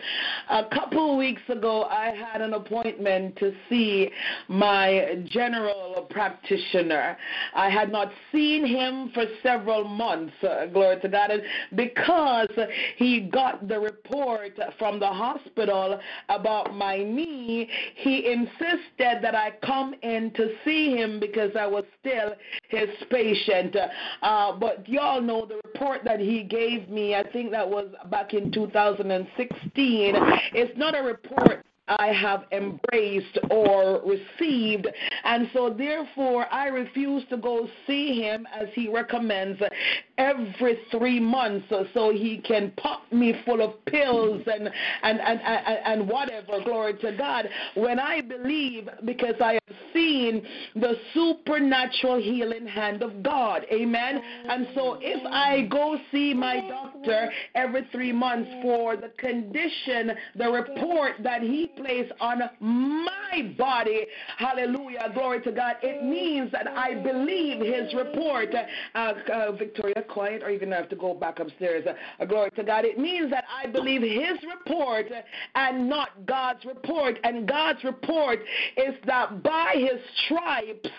[0.50, 4.10] A couple weeks ago, I had an appointment to see
[4.50, 7.18] my general practitioner.
[7.56, 11.32] I had not seen him for several months, uh, glory to God,
[11.76, 12.50] because
[12.98, 19.96] he got the report from the hospital about my knee, he insisted that I come
[20.04, 22.34] in to see him because I was still
[22.70, 23.76] his patient.
[24.22, 28.34] Uh, but y'all know the report that he gave me, I think that was back
[28.34, 28.52] in
[28.98, 30.16] 2016.
[30.54, 34.88] It's not a report I have embraced or received.
[35.24, 39.62] And so, therefore, I refuse to go see him as he recommends
[40.18, 44.70] every three months so he can pop me full of pills and,
[45.04, 46.62] and, and, and, and whatever.
[46.64, 47.48] Glory to God.
[47.76, 53.66] When I believe, because I have seen the supernatural healing hand of God.
[53.72, 54.22] Amen.
[54.50, 60.50] And so, if I go see my doctor every three months for the condition, the
[60.50, 64.06] report that he placed on my body,
[64.38, 68.54] hallelujah, glory to God, it means that I believe his report.
[68.96, 71.86] Uh, uh, Victoria, quiet, or going to have to go back upstairs.
[72.20, 72.86] Uh, glory to God.
[72.86, 75.08] It means that I believe his report
[75.56, 77.20] and not God's report.
[77.24, 78.40] And God's report
[78.76, 80.90] is that by his stripes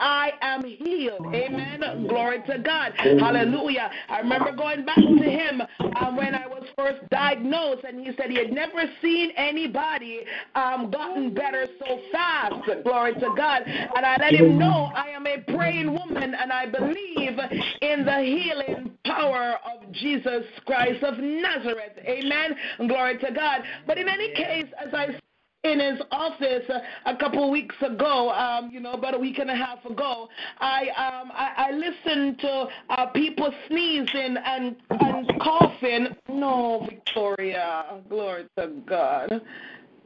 [0.00, 1.26] I am healed.
[1.34, 2.06] Amen.
[2.08, 2.92] Glory to God.
[2.96, 3.90] Hallelujah.
[4.08, 8.30] I remember going back to him uh, when I was first diagnosed, and he said
[8.30, 10.20] he had never seen anybody
[10.54, 12.54] um, gotten better so fast.
[12.84, 13.62] Glory to God.
[13.66, 17.38] And I let him know I am a praying woman, and I believe
[17.82, 21.92] in the healing power of Jesus Christ of Nazareth.
[22.06, 22.56] Amen.
[22.88, 23.62] Glory to God.
[23.86, 25.18] But in any case, as I
[25.64, 26.70] in his office
[27.06, 30.28] a couple of weeks ago, um, you know, about a week and a half ago,
[30.60, 36.08] I um, I, I listened to uh, people sneezing and and coughing.
[36.28, 39.40] No, Victoria, glory to God,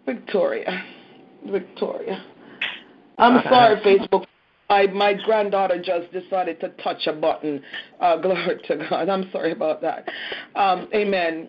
[0.07, 0.85] Victoria,
[1.51, 2.25] Victoria.
[3.19, 4.27] I'm sorry, Facebook.
[4.71, 7.63] I, my granddaughter just decided to touch a button.
[8.01, 9.09] Uh, glory to God.
[9.09, 10.07] I'm sorry about that.
[10.55, 11.49] Um, amen.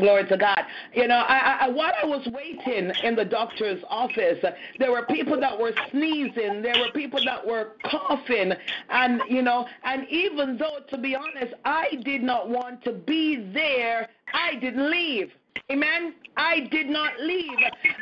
[0.00, 0.60] Glory to God.
[0.94, 4.44] You know, I, I, while I was waiting in the doctor's office,
[4.78, 8.52] there were people that were sneezing, there were people that were coughing,
[8.90, 13.50] and you know, and even though, to be honest, I did not want to be
[13.52, 15.30] there, I didn't leave.
[15.70, 16.14] Amen.
[16.36, 17.58] I did not leave.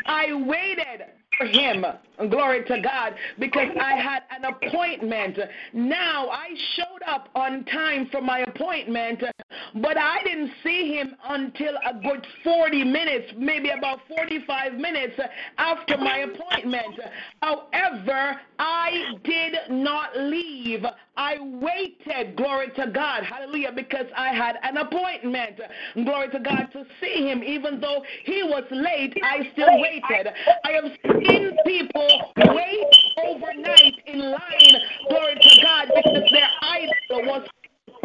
[0.07, 1.07] I waited
[1.41, 1.85] him.
[2.31, 5.37] Glory to God, because I had an appointment.
[5.73, 9.21] Now I showed up on time for my appointment,
[9.75, 15.19] but I didn't see him until a good 40 minutes, maybe about 45 minutes
[15.59, 17.01] after my appointment.
[17.43, 20.85] However, I did not leave.
[21.17, 25.61] I waited, glory to God, hallelujah, because I had an appointment,
[26.05, 27.43] glory to God, to see him.
[27.45, 30.33] Even though he was late, I still waited.
[30.65, 32.87] I have seen people wait
[33.25, 34.77] overnight in line,
[35.09, 37.49] glory to God, because their idol was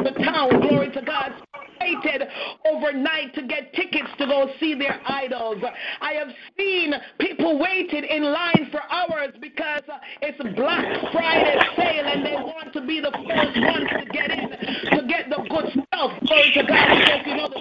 [0.03, 1.33] the town, glory to God,
[1.79, 2.23] waited
[2.65, 5.57] overnight to get tickets to go see their idols.
[6.01, 12.05] I have seen people waiting in line for hours because uh, it's Black Friday sale
[12.05, 15.71] and they want to be the first ones to get in to get the good
[15.71, 16.11] stuff.
[16.25, 17.59] Glory to God, because you know the,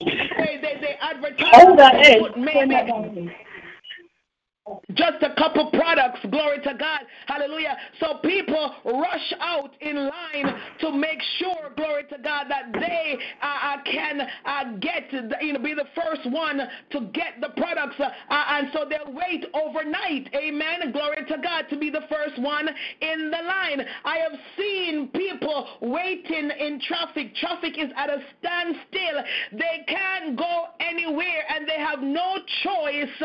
[0.00, 1.54] they they they advertise
[2.36, 2.74] maybe
[4.94, 7.76] just a couple products, glory to God, hallelujah.
[8.00, 13.46] So people rush out in line to make sure, glory to God, that they uh,
[13.46, 15.12] uh can uh, get,
[15.42, 16.60] you know, be the first one
[16.90, 20.92] to get the products, uh, uh, and so they'll wait overnight, amen.
[20.92, 22.68] Glory to God to be the first one
[23.02, 23.82] in the line.
[24.04, 27.34] I have seen people waiting in traffic.
[27.36, 29.22] Traffic is at a standstill.
[29.52, 33.22] They can't go anywhere, and they have no choice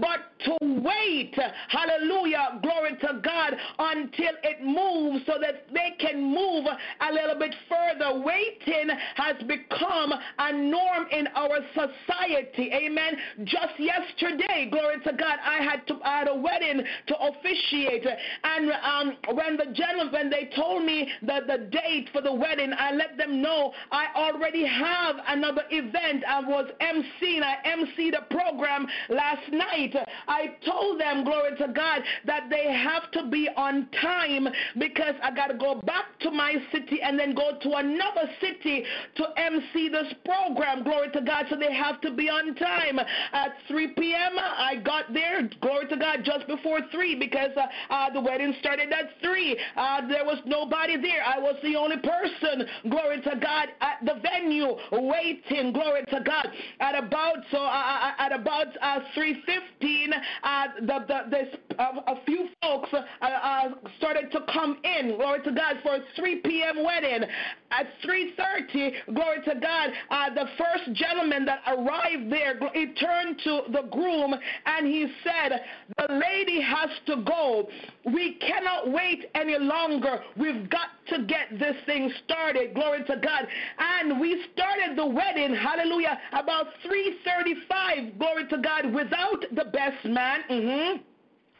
[0.00, 1.34] but to wait,
[1.68, 7.54] hallelujah, glory to God, until it moves so that they can move a little bit
[7.68, 8.20] further.
[8.20, 12.70] Waiting has become a norm in our society.
[12.72, 13.16] Amen.
[13.44, 18.06] Just yesterday, glory to God, I had to I had a wedding to officiate,
[18.44, 22.92] and um, when the gentleman they told me the the date for the wedding, I
[22.92, 26.24] let them know I already have another event.
[26.28, 27.42] I was emceeing.
[27.42, 29.94] I emceed a program last night.
[30.28, 34.48] I told them, glory to God, that they have to be on time
[34.78, 38.84] because I got to go back to my city and then go to another city
[39.16, 41.46] to MC this program, glory to God.
[41.50, 42.98] So they have to be on time.
[42.98, 48.12] At 3 p.m., I got there, glory to God, just before 3 because uh, uh,
[48.12, 49.58] the wedding started at 3.
[49.76, 51.22] Uh, there was nobody there.
[51.24, 56.48] I was the only person, glory to God, at the venue waiting, glory to God.
[56.80, 60.08] At about, so uh, uh at about uh, 3.15,
[60.52, 61.48] uh, the, the, this,
[61.78, 66.00] uh, a few folks uh, uh, started to come in, glory to God, for a
[66.16, 66.84] 3 p.m.
[66.84, 67.28] wedding.
[67.70, 73.62] At 3.30, glory to God, uh, the first gentleman that arrived there, he turned to
[73.72, 74.34] the groom
[74.66, 75.62] and he said,
[75.96, 77.68] the lady has to go.
[78.04, 80.20] We cannot wait any longer.
[80.36, 82.74] We've got to get this thing started.
[82.74, 83.46] Glory to God.
[83.78, 88.18] And we started the wedding, hallelujah, about 3:35.
[88.18, 90.40] Glory to God, without the best man.
[90.50, 91.02] Mm-hmm.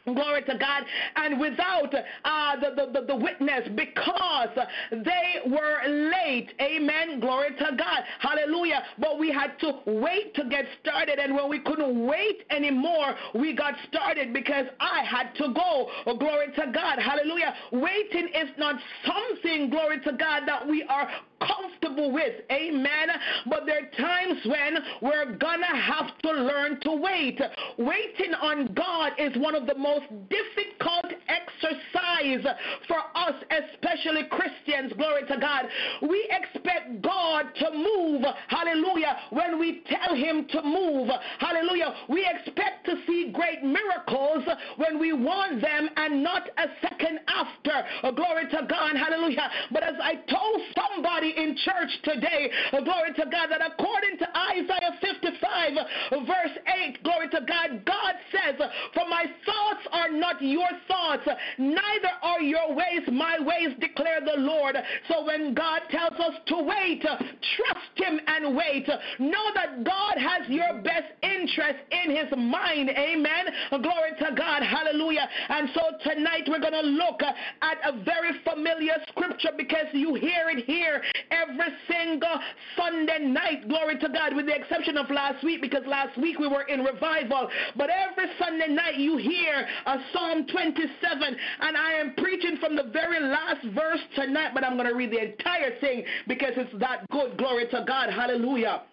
[0.05, 0.83] Glory to God.
[1.15, 1.93] And without
[2.25, 4.49] uh, the, the, the, the, witness because
[4.91, 6.49] they were late.
[6.59, 7.21] Amen.
[7.21, 8.03] Glory to God.
[8.19, 8.83] Hallelujah.
[8.99, 11.19] But we had to wait to get started.
[11.19, 15.89] And when we couldn't wait anymore, we got started because I had to go.
[16.05, 16.99] Oh, glory to God.
[16.99, 17.53] Hallelujah.
[17.71, 18.75] Waiting is not
[19.05, 21.09] something, glory to God, that we are
[21.47, 22.41] comfortable with.
[22.51, 23.07] Amen.
[23.47, 27.39] But there are times when we're going to have to learn to wait.
[27.77, 32.45] Waiting on God is one of the most difficult exercise
[32.87, 34.93] for us, especially Christians.
[34.97, 35.65] Glory to God.
[36.01, 38.23] We expect God to move.
[38.47, 39.17] Hallelujah.
[39.31, 41.09] When we tell him to move.
[41.39, 41.93] Hallelujah.
[42.09, 44.43] We expect to see great miracles
[44.77, 48.13] when we want them and not a second after.
[48.15, 48.95] Glory to God.
[48.95, 49.49] Hallelujah.
[49.71, 54.97] But as I told somebody in church today, glory to God, that according to Isaiah
[55.01, 56.57] 55, verse
[56.89, 58.55] 8, glory to God, God says,
[58.93, 61.27] For my thoughts are not your thoughts,
[61.57, 64.77] neither are your ways my ways, declare the Lord.
[65.07, 68.87] So when God tells us to wait, trust Him and wait.
[69.19, 72.89] Know that God has your best interest in His mind.
[72.89, 73.45] Amen.
[73.69, 74.63] Glory to God.
[74.63, 75.27] Hallelujah.
[75.49, 80.49] And so tonight we're going to look at a very familiar scripture because you hear
[80.49, 81.01] it here
[81.31, 82.39] every single
[82.77, 83.67] Sunday night.
[83.67, 86.83] Glory to God, with the exception of last week, because last week we were in
[86.83, 87.49] revival.
[87.75, 92.89] But every Sunday night you hear a Psalm 27, and I am preaching from the
[92.91, 97.09] very last verse tonight, but I'm going to read the entire thing because it's that
[97.09, 97.37] good.
[97.37, 98.09] Glory to God.
[98.09, 98.83] Hallelujah.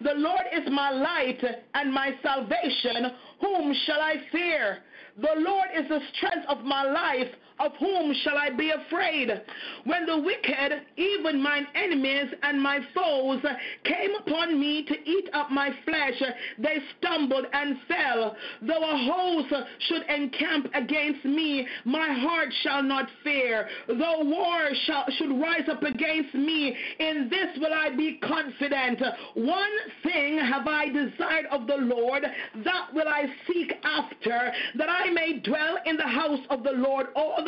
[0.00, 1.42] The Lord is my light
[1.74, 3.12] and my salvation.
[3.40, 4.78] Whom shall I fear?
[5.16, 7.28] The Lord is the strength of my life.
[7.60, 9.30] Of whom shall I be afraid?
[9.84, 13.42] When the wicked, even mine enemies and my foes,
[13.84, 16.22] came upon me to eat up my flesh,
[16.58, 18.36] they stumbled and fell.
[18.62, 23.68] Though a host should encamp against me, my heart shall not fear.
[23.88, 29.02] Though war shall, should rise up against me, in this will I be confident.
[29.34, 32.24] One thing have I desired of the Lord,
[32.64, 37.08] that will I seek after, that I may dwell in the house of the Lord
[37.16, 37.47] all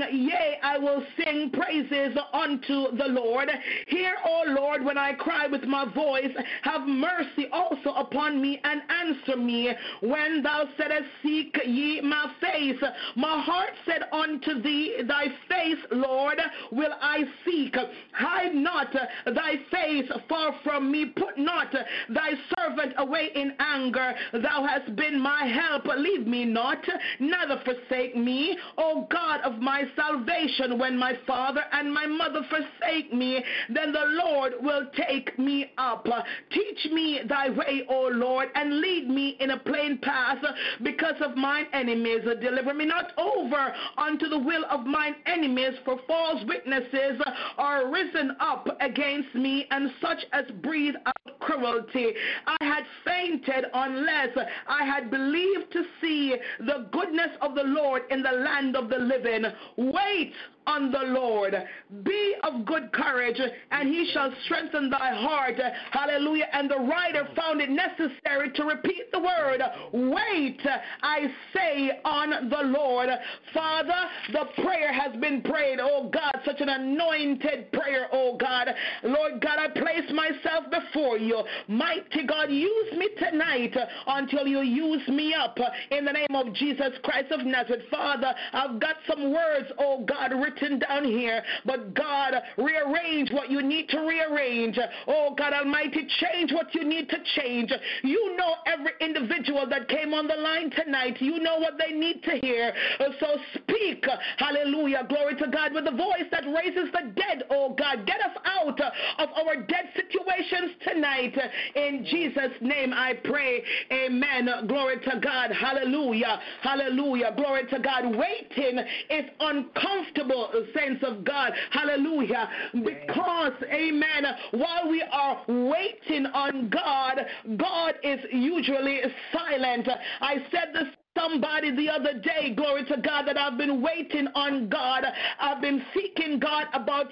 [0.11, 3.49] yea, I will sing praises unto the Lord.
[3.87, 6.31] Hear, O Lord, when I cry with my voice.
[6.63, 9.71] Have mercy also upon me and answer me.
[10.01, 12.81] When thou saidst, Seek ye my face,
[13.15, 16.39] my heart said unto thee, Thy face, Lord,
[16.71, 17.75] will I seek.
[18.13, 18.93] Hide not
[19.25, 21.05] thy face far from me.
[21.05, 21.71] Put not
[22.09, 24.13] thy servant away in anger.
[24.33, 25.85] Thou hast been my help.
[25.97, 26.83] Leave me not,
[27.19, 28.57] neither forsake me.
[28.77, 34.05] O God of my salvation, when my father and my mother forsake me, then the
[34.23, 36.07] Lord will take me up.
[36.51, 40.37] Teach me thy way, O Lord, and lead me in a plain path
[40.83, 42.21] because of mine enemies.
[42.41, 47.21] Deliver me not over unto the will of mine enemies, for false witnesses
[47.57, 52.13] are risen up against me, and such as breathe out cruelty.
[52.47, 54.29] I had fainted unless
[54.67, 58.97] I had believed to see the goodness of the Lord in the land of the
[58.97, 59.45] living.
[59.77, 60.33] Wait
[60.67, 61.55] on the Lord.
[62.03, 63.39] Be of good courage,
[63.71, 65.55] and he shall strengthen thy heart.
[65.91, 66.47] Hallelujah.
[66.53, 70.59] And the writer found it necessary to repeat the word, Wait,
[71.01, 73.09] I say, on the Lord.
[73.53, 73.93] Father,
[74.31, 78.67] the prayer has been prayed, oh God, such an anointed prayer, oh God.
[79.03, 81.43] Lord God, I place myself before you.
[81.67, 83.75] Mighty God, use me tonight
[84.07, 85.57] until you use me up
[85.91, 87.83] in the name of Jesus Christ of Nazareth.
[87.89, 93.61] Father, I've got some words, oh God, written down here, but God, rearrange what you
[93.61, 94.77] need to rearrange.
[95.07, 97.71] Oh God Almighty, change what you need to change.
[98.03, 101.21] You know every individual that came on the line tonight.
[101.21, 102.73] You know what they need to hear.
[102.99, 104.05] Uh, so speak,
[104.37, 108.05] hallelujah, glory to God, with the voice that raises the dead, oh God.
[108.05, 111.37] Get us out of our dead situations tonight.
[111.75, 113.63] In Jesus' name I pray.
[113.91, 114.49] Amen.
[114.67, 115.51] Glory to God.
[115.51, 116.39] Hallelujah.
[116.61, 117.33] Hallelujah.
[117.35, 118.15] Glory to God.
[118.15, 118.79] Waiting
[119.09, 120.40] is uncomfortable,
[120.75, 121.53] saints of God.
[121.71, 122.49] Hallelujah.
[122.73, 127.25] Because, amen, while we are waiting on God,
[127.57, 129.87] God is usually silent.
[130.21, 130.87] I said this
[131.17, 135.03] somebody the other day, glory to God, that I've been waiting on God.
[135.39, 137.07] I've been seeking God about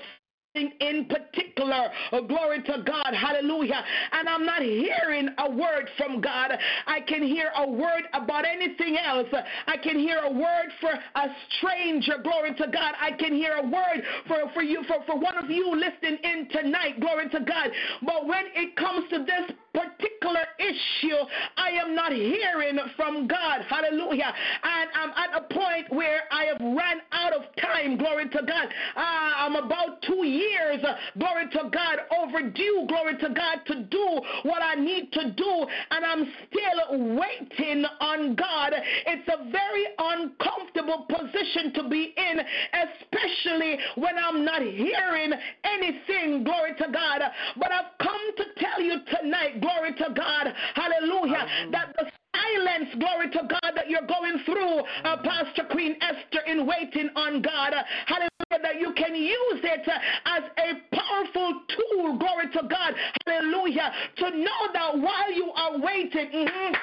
[0.55, 1.89] in particular.
[2.11, 3.13] Oh, glory to God.
[3.13, 3.83] Hallelujah.
[4.11, 6.57] And I'm not hearing a word from God.
[6.87, 9.27] I can hear a word about anything else.
[9.67, 11.27] I can hear a word for a
[11.57, 12.15] stranger.
[12.23, 12.93] Glory to God.
[12.99, 16.47] I can hear a word for, for you, for, for one of you listening in
[16.49, 16.99] tonight.
[16.99, 17.69] Glory to God.
[18.01, 21.15] But when it comes to this particular issue,
[21.57, 23.61] I am not hearing from God.
[23.69, 24.33] Hallelujah.
[24.63, 27.97] And I'm at a point where I have ran out of time.
[27.97, 28.67] Glory to God.
[28.95, 30.83] Uh, I'm about two years,
[31.17, 35.65] glory to God, overdue, glory to God, to do what I need to do.
[35.91, 38.73] And I'm still waiting on God.
[39.07, 42.39] It's a very uncomfortable position to be in,
[42.73, 45.31] especially when I'm not hearing
[45.63, 47.21] anything, glory to God.
[47.57, 53.29] But I've come to tell you tonight, glory to God, hallelujah, that the silence, glory
[53.31, 57.73] to God, that you're going through, uh, Pastor Queen Esther, in waiting on God.
[57.73, 62.93] Uh, hallelujah, that you can use it uh, as a powerful tool, glory to God.
[63.25, 66.73] Hallelujah, to know that while you are waiting, mm-hmm,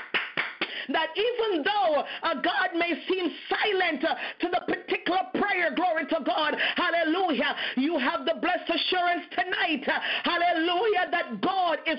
[0.93, 6.19] that even though uh, God may seem silent uh, to the particular prayer, glory to
[6.25, 11.41] God, hallelujah, you have the blessed assurance tonight, uh, hallelujah, that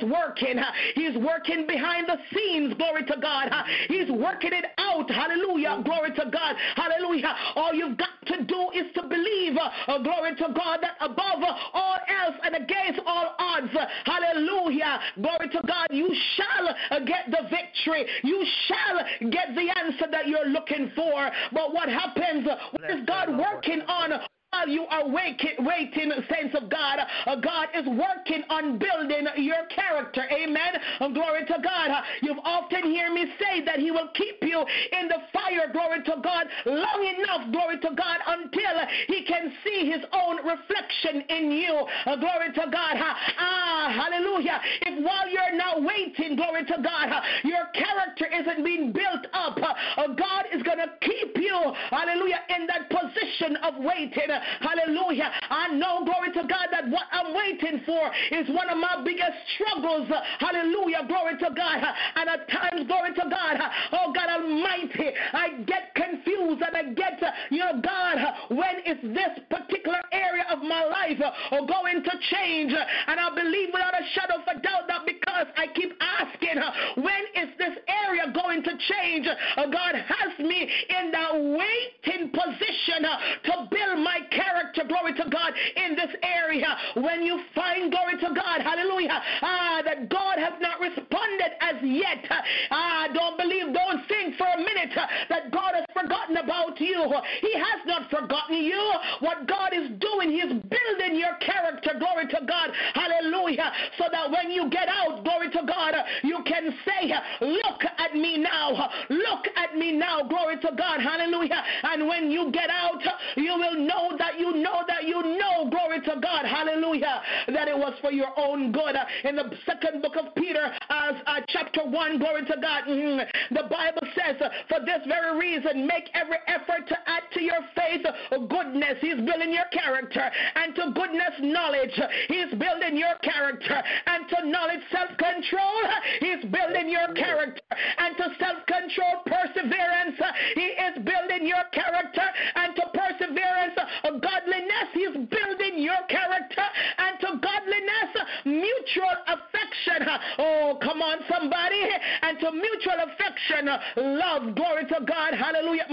[0.10, 0.60] working.
[0.60, 3.50] Uh, he's working behind the scenes, glory to God.
[3.52, 7.36] Uh, he's working it out, hallelujah, glory to God, hallelujah.
[7.56, 11.44] All you've got to do is to believe uh, glory to God, that above
[11.74, 13.72] all else and against all odds,
[14.06, 18.06] hallelujah, glory to God, you shall get the victory.
[18.24, 21.30] You shall get the answer that you're looking for.
[21.52, 22.48] But what happens?
[22.72, 24.20] What is God working on?
[24.52, 29.68] While you are waiting, waiting, saints of God, uh, God is working on building your
[29.68, 30.24] character.
[30.32, 30.72] Amen.
[31.00, 31.92] Uh, glory to God.
[31.92, 34.64] Uh, you've often heard me say that He will keep you
[34.98, 39.92] in the fire, glory to God, long enough, glory to God, until He can see
[39.92, 41.86] His own reflection in you.
[42.06, 42.96] Glory to God.
[43.38, 44.62] Ah, hallelujah.
[44.82, 47.12] If while you're now waiting, glory to God,
[47.44, 52.90] your character isn't being built up, God is going to keep you, hallelujah, in that
[52.90, 54.37] position of waiting.
[54.60, 55.32] Hallelujah.
[55.50, 59.38] I know, glory to God, that what I'm waiting for is one of my biggest
[59.56, 60.10] struggles.
[60.40, 61.06] Hallelujah.
[61.08, 61.84] Glory to God.
[62.16, 63.58] And at times, glory to God,
[63.94, 68.18] oh God Almighty, I get confused and I get, you know, God,
[68.50, 71.22] when is this particular area of my life
[71.52, 72.74] oh, going to change?
[72.74, 76.58] And I believe without a shadow of a doubt that because I keep asking,
[77.04, 79.28] when is this area going to change?
[79.58, 83.04] Oh, God has me in that waiting position
[83.46, 86.68] to build my character, glory to God, in this area.
[86.96, 92.24] When you find, glory to God, hallelujah, ah, that God has not responded as yet,
[92.72, 94.94] ah, don't believe, don't think for a minute
[95.30, 97.04] that God has forgotten about you.
[97.42, 98.94] He has not forgotten you.
[99.20, 104.32] What God is doing, He is building your character, glory to God, hallelujah, so that
[104.32, 109.46] when you get out, glory to God, you can say, Look at me now, look
[109.56, 111.64] at me now, glory to God, hallelujah.
[111.84, 113.02] And when you get out,
[113.36, 117.78] you will know that you know that you know, glory to God, hallelujah, that it
[117.78, 118.96] was for your own good.
[119.24, 123.64] In the second book of Peter, as uh, chapter 1, glory to God, mm, the
[123.70, 124.38] Bible says,
[124.70, 128.06] For this very reason, make every effort to add to your faith
[128.50, 128.98] goodness.
[129.02, 130.30] He's building your character.
[130.56, 131.96] And to goodness, knowledge.
[132.28, 133.82] He's building your character.
[134.08, 135.78] And to knowledge, self control.
[136.20, 137.62] He's building your character.
[137.98, 140.20] And to self control, perseverance.
[140.56, 142.28] He is building your character.
[142.56, 143.78] And to perseverance,
[144.12, 144.88] godliness.
[144.94, 146.68] He's building your character.
[146.98, 148.12] And to godliness,
[148.46, 150.08] mutual affection.
[150.40, 151.82] Oh, come on, somebody.
[152.22, 153.70] And to mutual affection,
[154.18, 154.56] love.
[154.56, 155.34] Glory to God.
[155.34, 155.86] Hallelujah.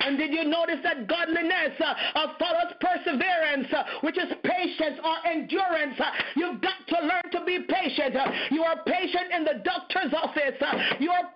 [0.00, 3.68] And did you notice that godliness uh, follows perseverance,
[4.02, 5.98] which is patience or endurance?
[6.36, 8.16] You've got to learn to be patient.
[8.50, 10.60] You are patient in the doctor's office.
[11.00, 11.30] You are.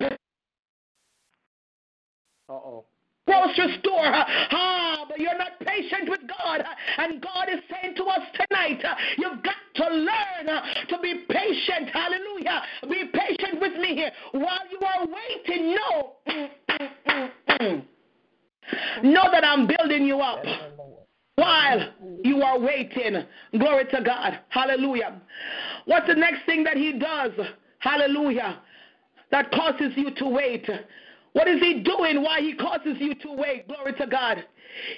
[2.51, 2.85] Uh oh
[3.29, 4.11] grocery store.
[4.51, 6.64] Ah, but you're not patient with God.
[6.97, 8.83] And God is saying to us tonight,
[9.18, 10.47] you've got to learn
[10.89, 11.91] to be patient.
[11.93, 12.62] Hallelujah.
[12.89, 14.11] Be patient with me here.
[14.33, 16.16] While you are waiting, know,
[19.03, 20.45] know that I'm building you up
[21.35, 21.93] while
[22.24, 23.24] you are waiting.
[23.59, 24.41] Glory to God.
[24.49, 25.20] Hallelujah.
[25.85, 27.33] What's the next thing that he does?
[27.81, 28.61] Hallelujah.
[29.31, 30.68] That causes you to wait.
[31.39, 32.20] What is he doing?
[32.20, 33.68] Why he causes you to wait?
[33.68, 34.45] Glory to God.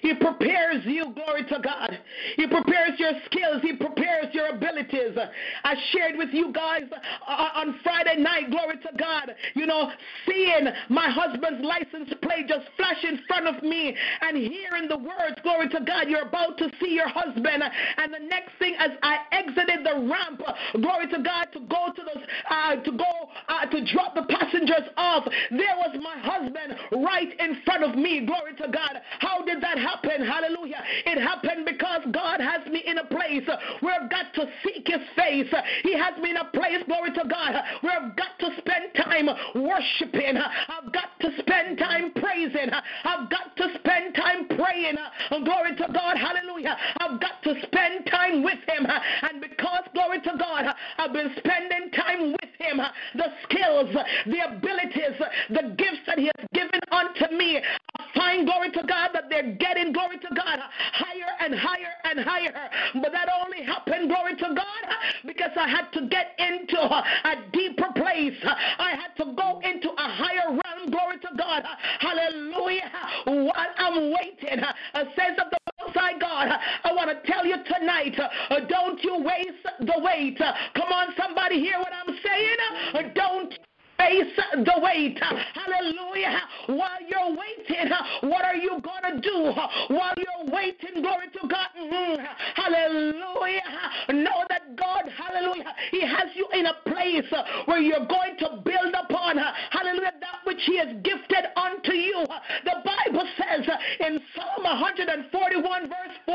[0.03, 1.99] He prepares you, glory to God.
[2.37, 3.62] He prepares your skills.
[3.62, 5.16] He prepares your abilities.
[5.64, 6.83] I shared with you guys
[7.27, 9.91] uh, on Friday night, glory to God, you know,
[10.27, 15.37] seeing my husband's license plate just flash in front of me and hearing the words,
[15.43, 17.62] glory to God, you're about to see your husband.
[17.97, 20.43] And the next thing, as I exited the ramp,
[20.81, 23.12] glory to God, to go to those, uh, to go
[23.49, 28.27] uh, to drop the passengers off, there was my husband right in front of me,
[28.27, 29.01] glory to God.
[29.21, 30.24] How did that happen?
[30.24, 30.82] Hallelujah.
[31.06, 33.48] It happened because God has me in a place
[33.80, 35.52] where I've got to seek his face.
[35.82, 39.28] He has me in a place, glory to God, where I've got to spend time
[39.54, 40.36] worshiping.
[40.36, 42.70] I've got to spend time praising.
[43.04, 43.68] I've got to
[44.11, 44.96] spend time praying.
[44.96, 46.16] Uh, glory to God.
[46.16, 46.76] Hallelujah.
[46.98, 48.86] I've got to spend time with him.
[48.86, 48.98] Uh,
[49.30, 52.80] and because, glory to God, uh, I've been spending time with him,
[53.14, 53.94] the skills,
[54.26, 55.18] the abilities,
[55.50, 59.54] the gifts that he has given unto me, I find, glory to God, that they're
[59.54, 60.58] getting, glory to God,
[60.92, 62.70] higher and higher and higher.
[62.94, 64.82] But that only happened, glory to God,
[65.26, 68.36] because I had to get into a deeper place.
[68.44, 71.62] I had to go into a higher realm, glory to God.
[72.00, 72.90] Hallelujah.
[73.24, 76.48] While I'm waiting, a uh, uh, sense of the most high God,
[76.84, 80.38] I want to tell you tonight, uh, don't you waste the wait.
[80.38, 83.12] Come on, somebody hear what I'm saying?
[83.14, 83.55] Don't
[84.01, 85.20] face the wait.
[85.20, 86.40] Hallelujah.
[86.66, 87.92] While you're waiting,
[88.22, 89.53] what are you going to do?
[89.94, 91.68] While you're waiting, glory to God.
[91.78, 92.24] Mm-hmm.
[92.55, 93.62] Hallelujah.
[94.09, 97.30] Know that God, hallelujah, He has you in a place
[97.66, 99.36] where you're going to build upon,
[99.70, 102.24] hallelujah, that which He has gifted unto you.
[102.64, 103.68] The Bible says
[104.01, 106.34] in Psalm 141, verse 4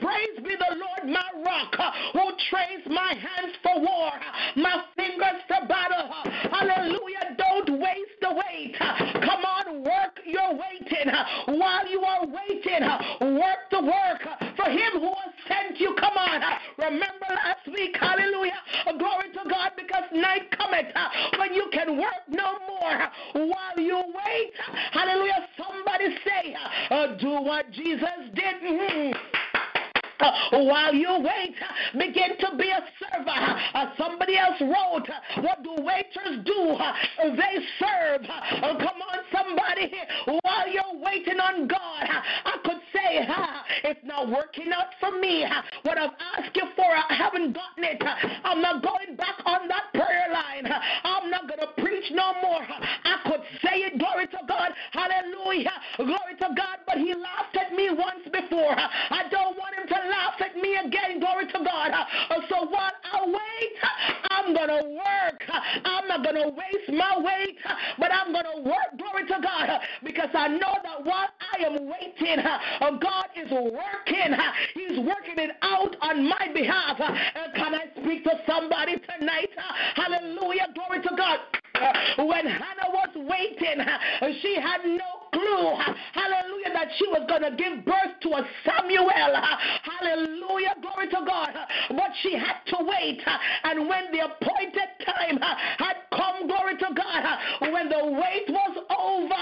[0.00, 1.74] Praise be the Lord, my rock,
[2.12, 4.10] who trains my hands for war,
[4.56, 6.10] my fingers for battle.
[6.50, 6.85] Hallelujah.
[7.36, 8.76] Don't waste the wait.
[8.78, 11.12] Come on, work your waiting.
[11.46, 14.22] While you are waiting, work the work
[14.56, 15.94] for Him who has sent you.
[15.98, 16.40] Come on.
[16.78, 18.60] Remember last week, hallelujah.
[18.98, 20.86] Glory to God, because night cometh
[21.38, 23.46] when you can work no more.
[23.46, 24.52] While you wait,
[24.92, 25.48] hallelujah.
[25.56, 26.56] Somebody say,
[26.90, 28.56] uh, do what Jesus did.
[28.64, 29.12] Mm-hmm.
[30.18, 30.30] Uh,
[30.64, 33.28] while you wait, uh, begin to be a server.
[33.28, 36.70] Uh, somebody else wrote, uh, What do waiters do?
[36.72, 36.92] Uh,
[37.36, 38.22] they serve.
[38.24, 39.92] Uh, oh, come on, somebody.
[40.42, 42.04] While you're waiting on God,
[42.44, 43.26] I could say,
[43.84, 45.44] It's not working out for me.
[45.82, 48.02] What I've asked you for, I haven't gotten it.
[48.44, 50.72] I'm not going back on that prayer line.
[51.04, 52.62] I'm not going to preach no more.
[52.62, 54.70] I could say it, glory to God.
[54.92, 55.72] Hallelujah.
[55.96, 56.78] Glory to God.
[56.86, 58.72] But he laughed at me once before.
[58.76, 61.20] I don't want him to laugh at me again.
[61.20, 61.92] Glory to God.
[62.48, 63.74] So while I wait,
[64.30, 65.42] I'm going to work.
[65.84, 67.56] I'm not going to waste my wait,
[67.98, 68.96] but I'm going to work.
[68.98, 69.80] Glory to God.
[70.04, 74.36] Because I know that while I am waiting, uh, God is working.
[74.74, 76.98] He's working it out on my behalf.
[77.54, 79.50] Can I speak to somebody tonight?
[79.94, 80.68] Hallelujah.
[80.74, 81.38] Glory to God.
[82.18, 83.84] When Hannah was waiting,
[84.40, 85.25] she had no
[86.12, 89.10] hallelujah, that she was going to give birth to a Samuel.
[89.10, 91.52] Hallelujah, glory to God.
[91.90, 93.22] But she had to wait.
[93.64, 95.38] And when the appointed time
[95.78, 97.38] had come, glory to God,
[97.72, 99.34] when the wait was over,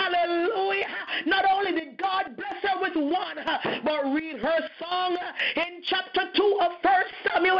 [0.00, 0.86] hallelujah,
[1.26, 3.38] not only did God bless her with one,
[3.84, 5.16] but read her song
[5.56, 7.58] in chapter 2 of First Samuel.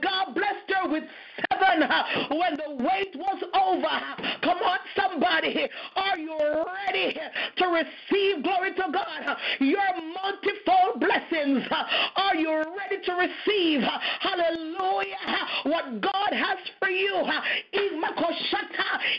[0.00, 1.04] God blessed her with
[1.50, 4.38] Uh, when the wait was over.
[4.42, 5.68] Come on, somebody.
[5.96, 6.36] Are you
[6.86, 7.16] ready
[7.56, 9.80] to receive, glory to God, your
[10.12, 11.64] multifold blessings?
[12.16, 13.80] Are you ready to receive,
[14.20, 15.16] hallelujah,
[15.64, 17.14] what God has for you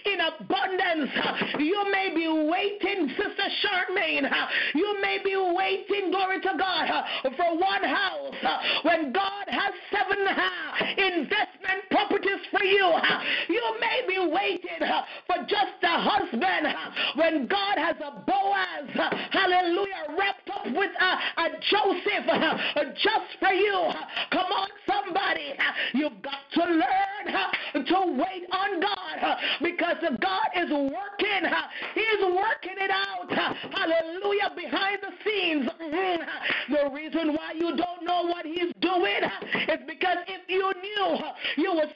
[0.05, 1.11] in abundance?
[1.59, 4.29] You may be waiting, Sister Charmaine.
[4.75, 7.03] You may be waiting, glory to God,
[7.35, 8.35] for one house
[8.83, 12.93] when God has seven uh, investment properties up against for you.
[13.49, 14.87] You may be waiting
[15.27, 16.67] for just a husband
[17.15, 23.89] when God has a Boaz, hallelujah, wrapped up with a, a Joseph just for you.
[24.31, 25.53] Come on, somebody.
[25.93, 31.49] You've got to learn to wait on God because God is working.
[31.95, 33.31] He's working it out.
[33.31, 35.69] Hallelujah, behind the scenes.
[36.69, 39.23] The reason why you don't know what He's doing
[39.67, 41.17] is because if you knew,
[41.57, 41.89] you would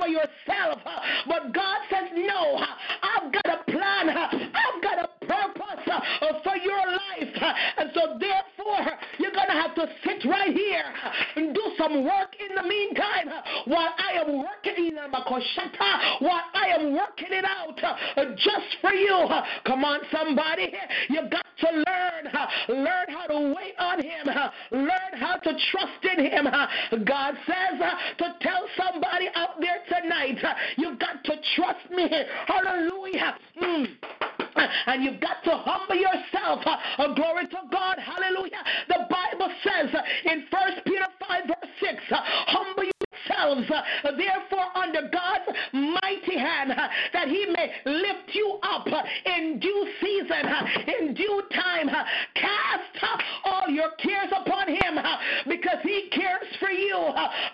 [0.00, 0.80] for yourself.
[1.28, 2.56] But God says, No,
[3.02, 7.54] I've got a plan, I've got a purpose for your life.
[7.76, 8.49] And so, therefore,
[9.80, 10.84] to sit right here
[11.36, 13.28] and do some work in the meantime
[13.66, 14.90] while I am working in
[16.20, 19.26] while I am working it out uh, just for you.
[19.66, 20.72] Come on, somebody.
[21.08, 22.26] You got to learn.
[22.32, 24.28] Uh, learn how to wait on Him.
[24.28, 26.46] Uh, learn how to trust in Him.
[27.04, 27.80] God says
[28.18, 30.38] to tell somebody out there tonight,
[30.76, 32.08] you've got to trust me.
[32.46, 33.36] Hallelujah.
[33.62, 34.39] Mm
[34.86, 36.60] and you've got to humble yourself.
[36.64, 37.98] Uh, glory to God.
[37.98, 38.62] Hallelujah.
[38.88, 39.90] The Bible says
[40.24, 42.84] in First Peter 5, verse 6, humble
[43.28, 49.02] yourselves, uh, therefore, under God's mighty hand, uh, that he may lift you up uh,
[49.26, 50.66] in due season, uh,
[50.98, 51.88] in due time.
[51.88, 52.04] Uh,
[52.34, 54.98] cast uh, all your cares upon him
[55.48, 56.96] because he cares for you.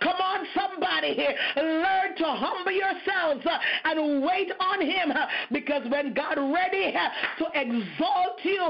[0.00, 1.14] Come on, somebody.
[1.14, 1.34] here.
[1.56, 3.46] Learn to humble yourselves
[3.84, 5.12] and wait on him
[5.52, 6.92] because when God ready
[7.38, 8.66] to exalt you,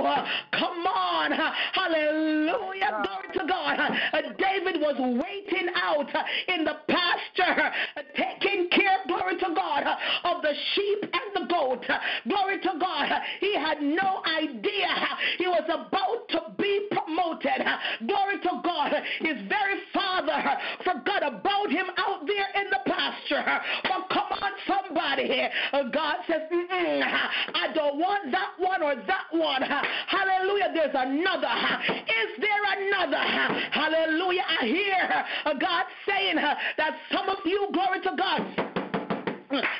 [0.52, 1.32] come on.
[1.72, 3.02] Hallelujah.
[3.04, 3.78] Glory to God.
[4.38, 6.08] David was waiting out
[6.48, 7.72] in the pasture,
[8.16, 9.84] taking care, glory to God,
[10.24, 11.84] of the sheep and the goat.
[12.28, 13.08] Glory to God.
[13.40, 14.88] He had no idea
[15.38, 17.64] he was about to be promoted.
[18.06, 18.92] Glory to God.
[19.20, 20.42] His very father
[20.84, 23.44] forgot about him out there in the pasture.
[23.82, 25.26] But come on, somebody.
[25.26, 25.50] Here.
[25.92, 29.62] God says, I don't want that one or that one.
[29.62, 30.72] Hallelujah.
[30.74, 31.48] There's another.
[31.88, 33.22] Is there another?
[33.72, 34.42] Hallelujah.
[34.60, 35.24] I hear
[35.58, 38.75] God saying that some of you, glory to God,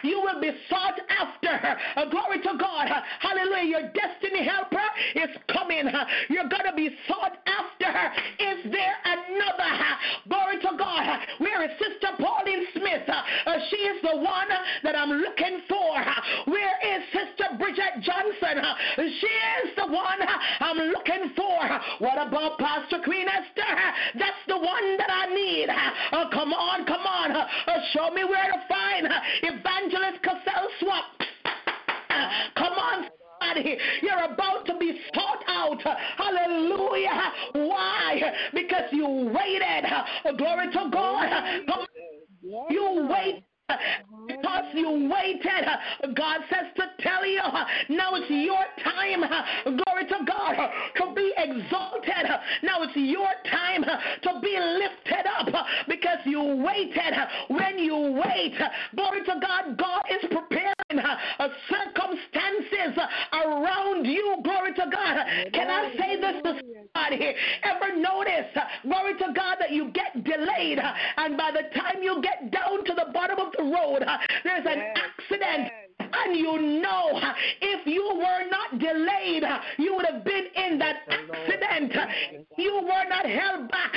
[0.03, 1.79] you will be sought after.
[1.97, 2.89] Uh, glory to God.
[2.89, 3.67] Uh, hallelujah.
[3.67, 5.89] Your destiny helper is coming.
[5.89, 7.91] Uh, you're going to be sought after.
[8.43, 9.73] Is there another?
[10.29, 11.19] Glory to God.
[11.39, 13.09] Where is Sister Pauline Smith?
[13.71, 14.49] she is the one
[14.83, 16.05] that I'm looking for.
[16.47, 18.63] Where is Sister Bridget Johnson?
[18.97, 19.33] she
[19.65, 20.21] is the one
[20.61, 21.61] I'm looking for.
[21.99, 23.75] What about Pastor Queen Esther?
[24.19, 25.69] That's the one that I need.
[26.13, 27.47] Oh, come on, come on.
[27.93, 29.09] show me where to find
[29.59, 31.05] Evangelist Cassell Swap.
[32.57, 33.07] Come on,
[33.41, 33.77] somebody.
[34.03, 35.83] You're about to be sought out.
[36.17, 37.33] Hallelujah.
[37.53, 38.21] Why?
[38.53, 39.85] Because you waited.
[40.39, 41.31] Glory to God.
[42.71, 43.45] You wait
[44.27, 45.67] because you waited.
[45.67, 49.23] Uh, God says to tell you uh, now it's your time.
[49.25, 50.55] Uh, glory to God
[50.97, 52.27] to be exalted.
[52.63, 57.15] Now it's your time to be lifted up because you waited.
[57.49, 58.55] When you wait,
[58.95, 61.01] glory to God, God is preparing Uh,
[61.41, 62.97] uh, circumstances
[63.33, 64.37] around you.
[64.45, 65.27] Glory to God.
[65.53, 66.61] Can I say this to
[66.95, 67.35] somebody?
[67.65, 70.79] Ever notice, uh, glory to God, that you get delayed
[71.17, 74.05] and by the time you get down to the bottom of the road,
[74.45, 77.21] there's an accident and you know
[77.61, 79.45] if you were not delayed,
[79.79, 81.93] you would have been in that accident.
[82.57, 83.95] You were not held back.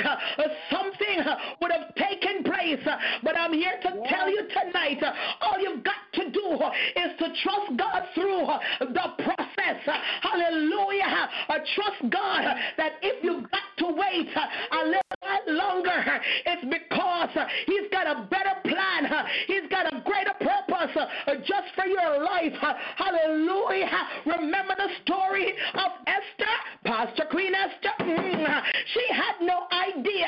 [0.70, 1.24] Something
[1.60, 2.86] would have taken place.
[3.22, 5.02] But I'm here to tell you tonight
[5.40, 6.58] all you've got to do
[6.96, 8.46] is to trust God through
[8.80, 9.98] the process.
[10.22, 11.28] Hallelujah.
[11.48, 12.44] Uh, trust God
[12.76, 14.28] that if you've got to wait
[14.72, 19.10] a little longer, it's because He's got a better plan.
[19.46, 22.54] He's got a greater purpose Uh, just for your life.
[22.62, 23.90] Uh, hallelujah.
[24.24, 27.92] Remember the story of Esther, Pastor Queen Esther?
[28.00, 28.48] Mm.
[28.48, 28.62] Uh,
[28.94, 30.26] she had no idea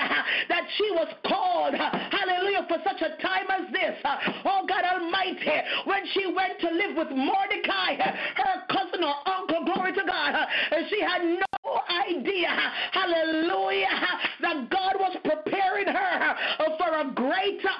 [0.50, 3.96] that she was called, hallelujah, for such a time as this.
[4.44, 9.94] Oh God Almighty, when she went to live with Mordecai, her cousin or uncle, glory
[9.94, 10.34] to God,
[10.90, 12.49] she had no idea,
[12.93, 13.89] hallelujah,
[14.41, 16.37] that God was preparing her
[16.79, 17.70] for a greater.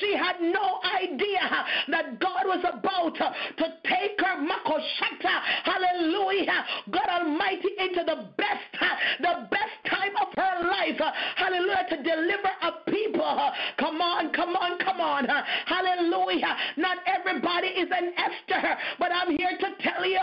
[0.00, 7.68] She had no idea that God was about to take her, Makoshata, hallelujah, God Almighty,
[7.78, 8.62] into the best,
[9.20, 11.00] the best time of her life,
[11.36, 13.52] hallelujah, to deliver a people.
[13.78, 15.26] Come on, come on, come on,
[15.66, 16.56] hallelujah.
[16.76, 20.20] Not everybody is an Esther, but I'm here to tell you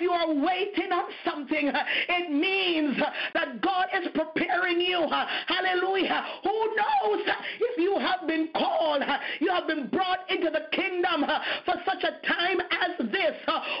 [0.00, 1.70] if you are waiting on something,
[2.08, 2.96] it means
[3.34, 5.06] that God is preparing you,
[5.46, 6.24] hallelujah.
[6.42, 7.26] Who knows
[7.60, 9.02] if you have been called,
[9.40, 11.26] you have been brought into the kingdom
[11.66, 12.60] for such a time
[13.20, 13.36] this.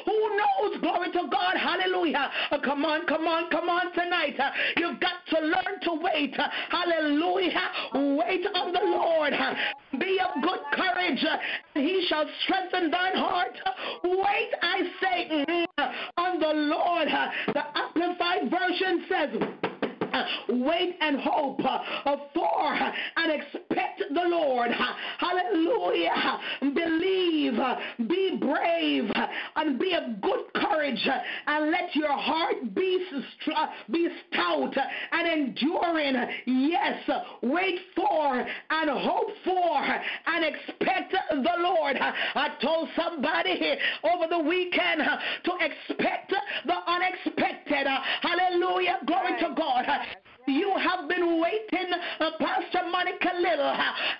[0.06, 0.80] Who knows?
[0.80, 1.56] Glory to God.
[1.56, 2.30] Hallelujah.
[2.50, 4.38] Uh, come on, come on, come on tonight.
[4.38, 6.34] Uh, You've got to learn to wait.
[6.38, 7.70] Uh, hallelujah.
[7.94, 9.32] Wait on the Lord.
[9.98, 11.24] Be of good courage.
[11.74, 13.56] He shall strengthen thine heart.
[14.04, 17.08] Wait, I say, mm, on the Lord.
[17.54, 19.69] The Amplified Version says,
[20.48, 24.70] wait and hope uh, for and expect the Lord.
[25.18, 26.38] Hallelujah.
[26.60, 27.76] Believe, uh,
[28.08, 31.08] be brave, uh, and be of good courage,
[31.46, 33.06] and let your heart be,
[33.90, 34.74] be stout
[35.12, 36.14] and enduring.
[36.46, 37.08] Yes,
[37.42, 39.82] wait for and hope for
[40.26, 41.96] and expect the Lord.
[41.98, 45.02] I told somebody over the weekend
[45.44, 46.32] to expect
[46.66, 47.86] the unexpected.
[48.22, 48.98] Hallelujah.
[49.06, 49.84] Glory to God.
[50.46, 53.74] You have been waiting, uh, Pastor Monica Little.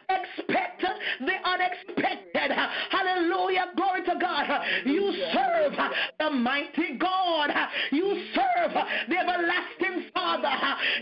[0.08, 0.84] Expect
[1.20, 2.52] the unexpected.
[2.90, 3.66] Hallelujah.
[3.76, 4.46] Glory to God.
[4.84, 5.74] You serve
[6.18, 7.50] the mighty God.
[7.90, 8.72] You serve
[9.08, 10.50] the everlasting Father.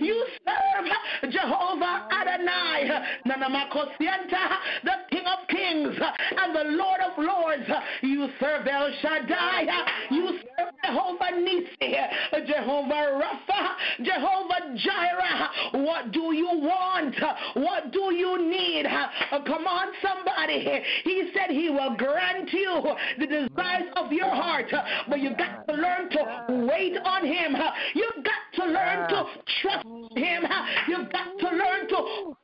[0.00, 0.38] You serve
[1.30, 2.88] Jehovah Adonai,
[3.24, 5.96] the King of Kings
[6.36, 7.68] and the Lord of Lords.
[8.02, 9.66] You serve El Shaddai.
[10.10, 11.96] You serve Jehovah Nisi,
[12.46, 15.84] Jehovah Rapha, Jehovah Jireh.
[15.84, 17.16] What do you want?
[17.54, 18.86] What do you need?
[19.30, 20.82] Come on, somebody.
[21.04, 24.72] He said he will grant you the desires of your heart,
[25.08, 27.56] but you got to learn to wait on him.
[27.94, 29.24] You've got to learn to
[29.62, 30.44] trust him.
[31.09, 32.36] You've got to learn to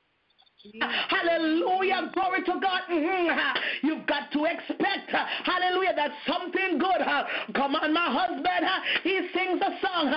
[1.11, 2.11] Hallelujah.
[2.15, 2.81] Glory to God.
[2.91, 3.87] Mm-hmm.
[3.87, 7.03] You've got to expect, uh, hallelujah, that something good.
[7.05, 8.47] Uh, come on, my husband.
[8.47, 10.15] Uh, he sings a song.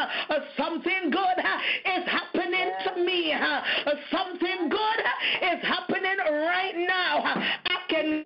[0.55, 3.33] Something good is happening to me.
[4.09, 4.99] Something good
[5.51, 7.23] is happening right now.
[7.65, 8.25] I can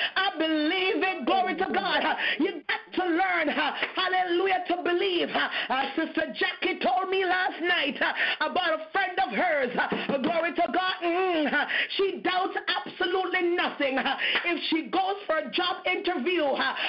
[0.00, 1.26] I believe it.
[1.26, 2.02] Glory to God.
[2.38, 5.28] You got to learn, hallelujah, to believe.
[5.30, 9.70] Uh, Sister Jackie told me last night uh, about a friend of hers.
[9.78, 10.94] Uh, glory to God.
[11.04, 11.66] Mm, uh,
[11.96, 13.98] she doubts absolutely nothing.
[14.44, 16.42] If she goes for a job interview,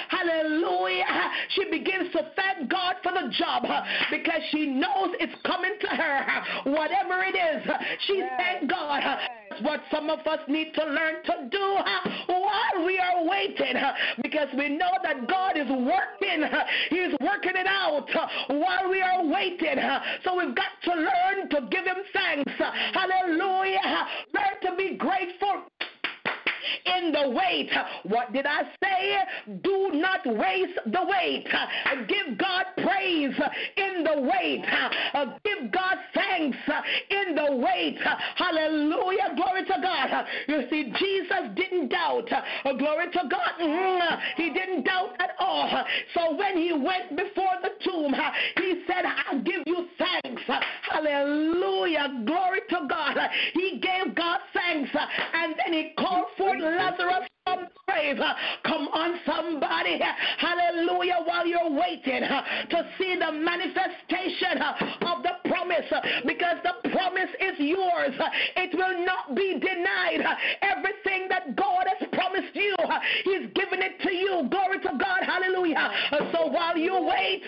[0.10, 1.06] hallelujah,
[1.50, 3.64] she begins to thank God for the job
[4.10, 6.72] because she knows it's coming to her.
[6.72, 7.72] Whatever it is,
[8.08, 9.02] she thank God.
[9.56, 11.78] That's what some of us need to learn to do
[12.28, 13.82] while we are waiting
[14.22, 16.44] because we know that God is working.
[16.90, 18.08] He's working it out
[18.48, 19.78] while we are waiting.
[20.24, 22.52] So we've got to learn to give Him thanks.
[22.94, 24.08] Hallelujah.
[24.34, 25.64] Learn to be grateful
[26.86, 27.72] in the wait.
[28.04, 29.18] What did I say?
[29.62, 31.48] Do not waste the wait.
[32.08, 33.36] Give God praise
[33.78, 34.66] in the wait.
[35.44, 36.58] Give God thanks
[37.10, 37.98] in the wait.
[38.36, 39.36] Hallelujah.
[39.36, 40.26] Glory to God.
[40.48, 42.30] You see, Jesus didn't doubt.
[42.78, 43.52] Glory to God.
[43.62, 45.86] Mm, he didn't doubt at all.
[46.14, 48.14] So when he went before the tomb,
[48.58, 50.42] he said, I'll give you thanks.
[50.90, 52.24] Hallelujah.
[52.26, 53.18] Glory to God.
[53.54, 54.90] He gave God thanks
[55.34, 56.26] and then he called
[56.60, 58.20] Lazarus from the grave.
[58.20, 58.34] Uh,
[58.66, 60.00] come on, somebody.
[60.02, 60.06] Uh,
[60.38, 61.22] hallelujah.
[61.26, 64.62] While you're waiting uh, to see the manifestation
[65.02, 65.86] of the promise,
[66.26, 68.14] because the promise is yours,
[68.56, 70.26] it will not be denied.
[70.62, 72.76] Everything that God has promised you,
[73.24, 74.48] He's given it to you.
[74.50, 75.22] Glory to God.
[75.24, 75.92] Hallelujah.
[76.34, 77.44] So while you wait,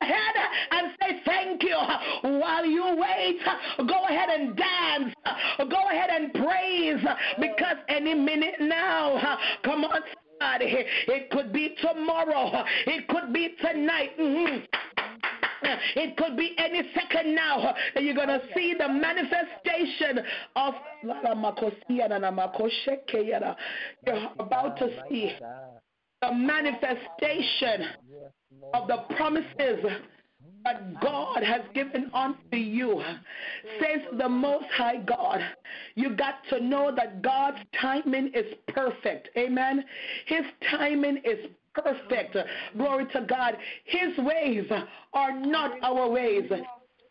[0.00, 0.34] ahead
[0.70, 1.76] and say thank you.
[2.22, 3.40] While you wait,
[3.86, 5.14] go ahead and dance.
[5.58, 6.97] Go ahead and praise
[7.40, 10.00] because any minute now, come on,
[10.40, 14.10] somebody, it could be tomorrow, it could be tonight.
[14.18, 14.64] Mm-hmm.
[15.96, 20.74] It could be any second now that you're going to see the manifestation of
[24.06, 25.32] you're about to see
[26.22, 27.86] the manifestation
[28.74, 29.84] of the promises
[30.68, 33.02] that God has given unto you.
[33.80, 35.40] Says the Most High God.
[35.94, 39.30] You got to know that God's timing is perfect.
[39.36, 39.84] Amen.
[40.26, 42.36] His timing is perfect.
[42.76, 43.56] Glory to God.
[43.84, 44.70] His ways
[45.14, 46.50] are not our ways.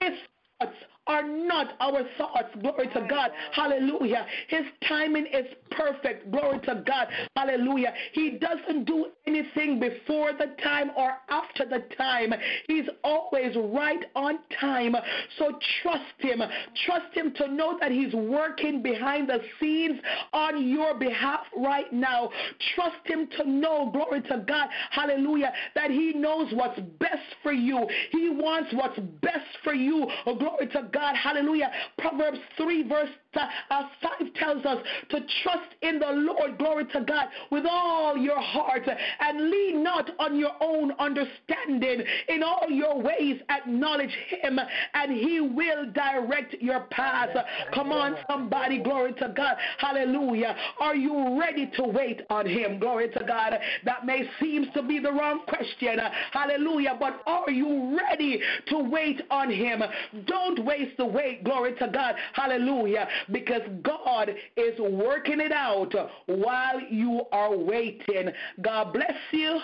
[0.01, 0.13] His
[0.59, 0.75] thoughts
[1.07, 2.49] are not our thoughts.
[2.61, 3.31] Glory to God.
[3.53, 4.25] Hallelujah.
[4.47, 6.31] His timing is perfect.
[6.31, 7.07] Glory to God.
[7.35, 7.93] Hallelujah.
[8.13, 12.33] He doesn't do anything before the time or after the time.
[12.67, 14.95] He's always right on time.
[15.37, 16.41] So trust him.
[16.85, 19.99] Trust him to know that he's working behind the scenes
[20.33, 22.29] on your behalf right now.
[22.75, 27.87] Trust him to know, glory to God, hallelujah, that he knows what's best for you.
[28.11, 30.07] He wants what's best for you.
[30.25, 31.71] Oh, glory to God, hallelujah.
[31.97, 34.77] Proverbs 3, verse uh, 5 tells us
[35.09, 38.87] to trust in the Lord, glory to God, with all your heart
[39.19, 42.03] and lean not on your own understanding.
[42.29, 44.59] In all your ways, acknowledge Him,
[44.93, 47.29] and He will direct your path.
[47.73, 50.55] Come on, somebody, glory to God, hallelujah.
[50.79, 52.79] Are you ready to wait on Him?
[52.79, 53.53] Glory to God.
[53.85, 55.99] That may seems to be the wrong question,
[56.31, 59.83] hallelujah, but are you ready to wait on Him?
[60.25, 65.93] Don't waste the wait, glory to God, hallelujah because God is working it out
[66.27, 68.31] while you are waiting.
[68.61, 69.59] God bless you.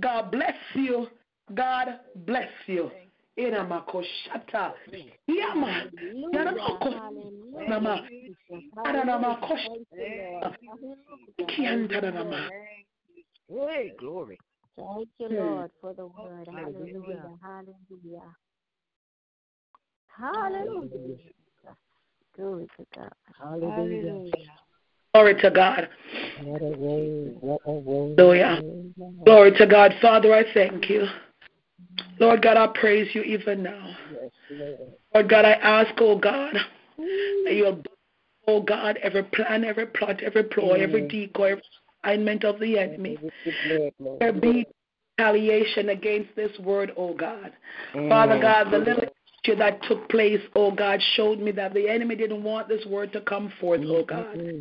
[0.00, 1.08] God bless you.
[1.54, 2.90] God bless you.
[3.38, 4.72] Inamakoshata.
[5.26, 5.84] Yama.
[6.32, 8.08] Nama.
[13.48, 14.38] Hey, glory.
[14.76, 15.34] Thank you, hmm.
[15.34, 16.48] Lord, for the word.
[16.52, 17.30] Hallelujah.
[17.42, 18.34] Hallelujah.
[20.08, 21.18] Hallelujah.
[22.36, 23.12] Glory to God.
[23.38, 24.20] Hallelujah.
[25.14, 25.88] Glory to God.
[28.16, 28.62] Hallelujah.
[29.24, 29.94] Glory to God.
[30.02, 31.06] Father, I thank you.
[32.20, 33.96] Lord God, I praise you even now.
[35.14, 36.54] Lord God, I ask, oh God,
[36.98, 37.86] that you'll, mm.
[38.46, 41.62] oh God, every plan, every plot, every ploy, every decoy, every
[42.04, 43.18] assignment of the enemy.
[44.20, 44.66] There be
[45.18, 47.52] retaliation against this word, oh God.
[47.92, 49.08] Father God, the little
[49.54, 53.20] that took place, oh God, showed me that the enemy didn't want this word to
[53.20, 54.06] come forth, oh mm-hmm.
[54.06, 54.36] God.
[54.36, 54.60] Mm-hmm.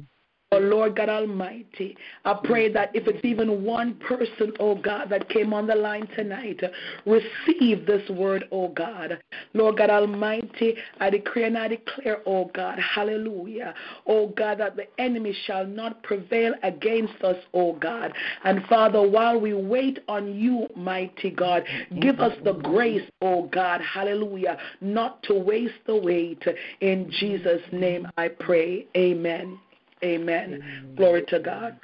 [0.51, 5.27] Oh Lord God Almighty, I pray that if it's even one person, oh God, that
[5.27, 6.61] came on the line tonight,
[7.05, 9.17] receive this word, oh God.
[9.55, 13.73] Lord God Almighty, I decree and I declare, oh God, hallelujah,
[14.05, 18.13] oh God, that the enemy shall not prevail against us, oh God.
[18.43, 21.63] And Father, while we wait on you, mighty God,
[21.99, 26.43] give us the grace, oh God, hallelujah, not to waste the wait.
[26.81, 28.85] In Jesus' name I pray.
[28.95, 29.59] Amen.
[30.05, 30.53] Amen.
[30.55, 30.93] Amen.
[30.95, 31.79] Glory to God.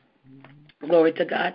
[0.88, 1.54] Glory to God.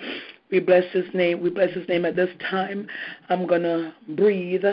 [0.51, 1.41] We bless his name.
[1.41, 2.87] We bless his name at this time.
[3.29, 4.65] I'm going to breathe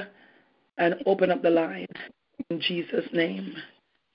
[0.78, 1.88] and open up the line
[2.50, 3.56] in Jesus' name.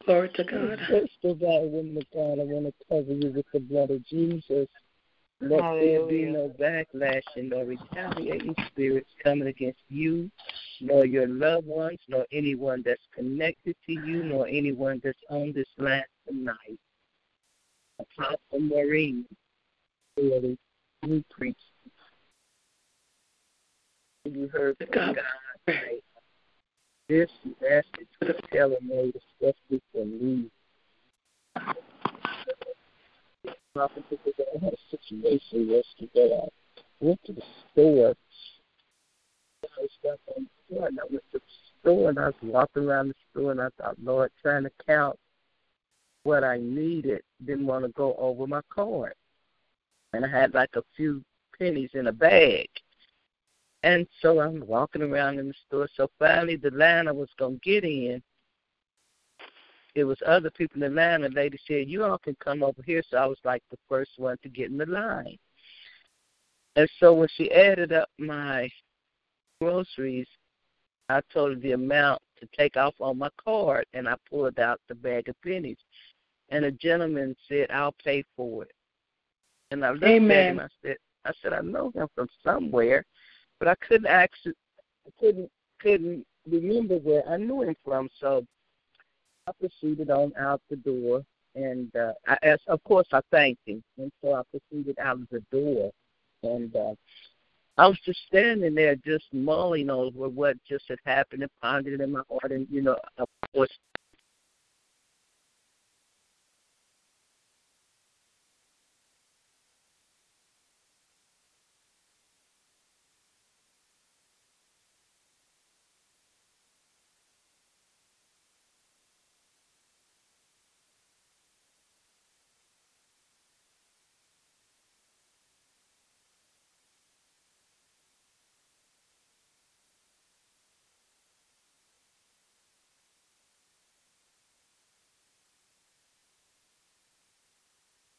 [0.04, 0.80] Glory to God.
[0.88, 4.04] First of all, woman of God, I want to cover you with the blood of
[4.06, 4.68] Jesus.
[5.40, 10.30] Let there be no backlash and no retaliating spirits coming against you,
[10.80, 15.68] nor your loved ones, nor anyone that's connected to you, nor anyone that's on this
[15.78, 16.78] line tonight.
[17.98, 19.24] Apostle Maureen
[20.16, 20.58] really
[21.06, 21.56] you preach.
[24.24, 25.16] You heard from God.
[25.66, 25.74] God
[27.08, 27.30] this
[27.62, 30.50] message was telling me, especially for me.
[33.76, 33.88] I
[34.62, 36.38] had a situation yesterday.
[36.42, 36.48] I
[37.00, 37.42] went to the
[37.72, 38.14] store.
[39.64, 41.44] I was stuck on the store, and I went to the
[41.80, 45.18] store, and I was walking around the store, and I thought, Lord, trying to count
[46.22, 49.14] what I needed, didn't want to go over my card.
[50.12, 51.22] And I had like a few
[51.58, 52.68] pennies in a bag.
[53.82, 55.88] And so I'm walking around in the store.
[55.96, 58.22] So finally, the line I was going to get in,
[59.94, 61.22] it was other people in the line.
[61.22, 63.02] The lady said, You all can come over here.
[63.08, 65.38] So I was like the first one to get in the line.
[66.76, 68.68] And so when she added up my
[69.60, 70.28] groceries,
[71.08, 74.80] I told her the amount to take off on my card, and I pulled out
[74.88, 75.78] the bag of pennies.
[76.50, 78.72] And a gentleman said, I'll pay for it.
[79.70, 80.30] And I looked Amen.
[80.30, 80.60] at him.
[80.60, 83.04] I said, I said, I know him from somewhere
[83.58, 84.54] but I couldn't actually
[85.06, 85.50] I couldn't
[85.80, 88.08] couldn't remember where I knew him from.
[88.20, 88.44] So
[89.46, 91.22] I proceeded on out the door,
[91.54, 95.28] and uh, I asked, of course I thanked him, and so I proceeded out of
[95.30, 95.90] the door,
[96.42, 96.94] and uh,
[97.76, 102.12] I was just standing there, just mulling over what just had happened and pondering in
[102.12, 103.70] my heart, and you know, of course,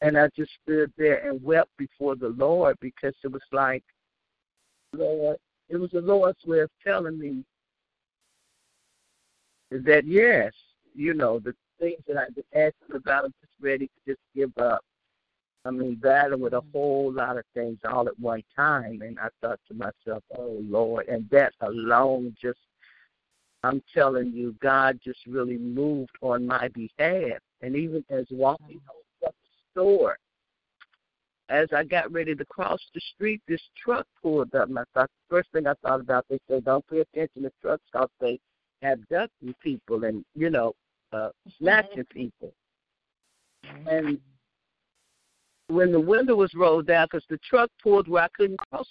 [0.02, 3.84] And I just stood there and wept before the Lord because it was like,
[4.92, 5.36] Lord,
[5.68, 7.44] it was the Lord's way of telling me
[9.70, 10.52] that yes,
[10.94, 14.56] you know, the things that I've been asking about, I'm just ready to just give
[14.58, 14.80] up.
[15.64, 16.70] I mean, battling with a mm-hmm.
[16.72, 19.02] whole lot of things all at one time.
[19.02, 21.08] And I thought to myself, oh, Lord.
[21.08, 22.58] And that alone just,
[23.62, 27.38] I'm telling you, God just really moved on my behalf.
[27.60, 28.99] And even as walking home
[29.72, 30.18] store.
[31.48, 35.10] As I got ready to cross the street, this truck pulled up, and I thought
[35.28, 38.38] first thing I thought about, they said, "Don't pay attention to trucks because they
[38.82, 40.74] abducting people and you know,
[41.12, 42.52] uh, snatching people."
[43.86, 44.20] And
[45.66, 48.88] when the window was rolled down, because the truck pulled where I couldn't cross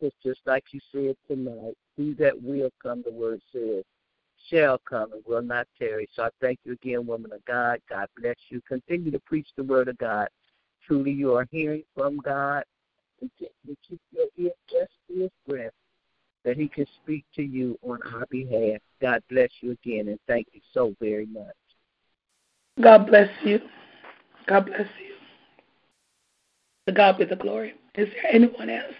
[0.00, 1.76] It's just like you said tonight.
[1.96, 3.84] He that will come, the word says,
[4.48, 6.08] shall come and will not tarry.
[6.14, 7.80] So I thank you again, woman of God.
[7.88, 8.60] God bless you.
[8.66, 10.28] Continue to preach the word of God.
[10.86, 12.64] Truly, you are hearing from God.
[13.18, 15.72] Continue to keep your ear just to his breath
[16.44, 18.80] that he can speak to you on our behalf.
[19.00, 21.54] God bless you again, and thank you so very much.
[22.80, 23.60] God bless you.
[24.46, 25.14] God bless you.
[26.86, 27.74] To God be the glory.
[27.94, 28.94] Is there anyone else?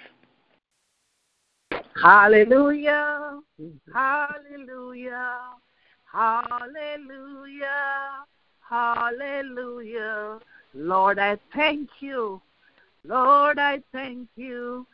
[2.02, 3.40] Hallelujah.
[3.60, 3.92] Mm-hmm.
[3.92, 5.38] Hallelujah.
[6.12, 7.66] Hallelujah.
[8.68, 10.38] Hallelujah.
[10.74, 12.40] Lord, I thank you.
[13.04, 14.86] Lord, I thank you.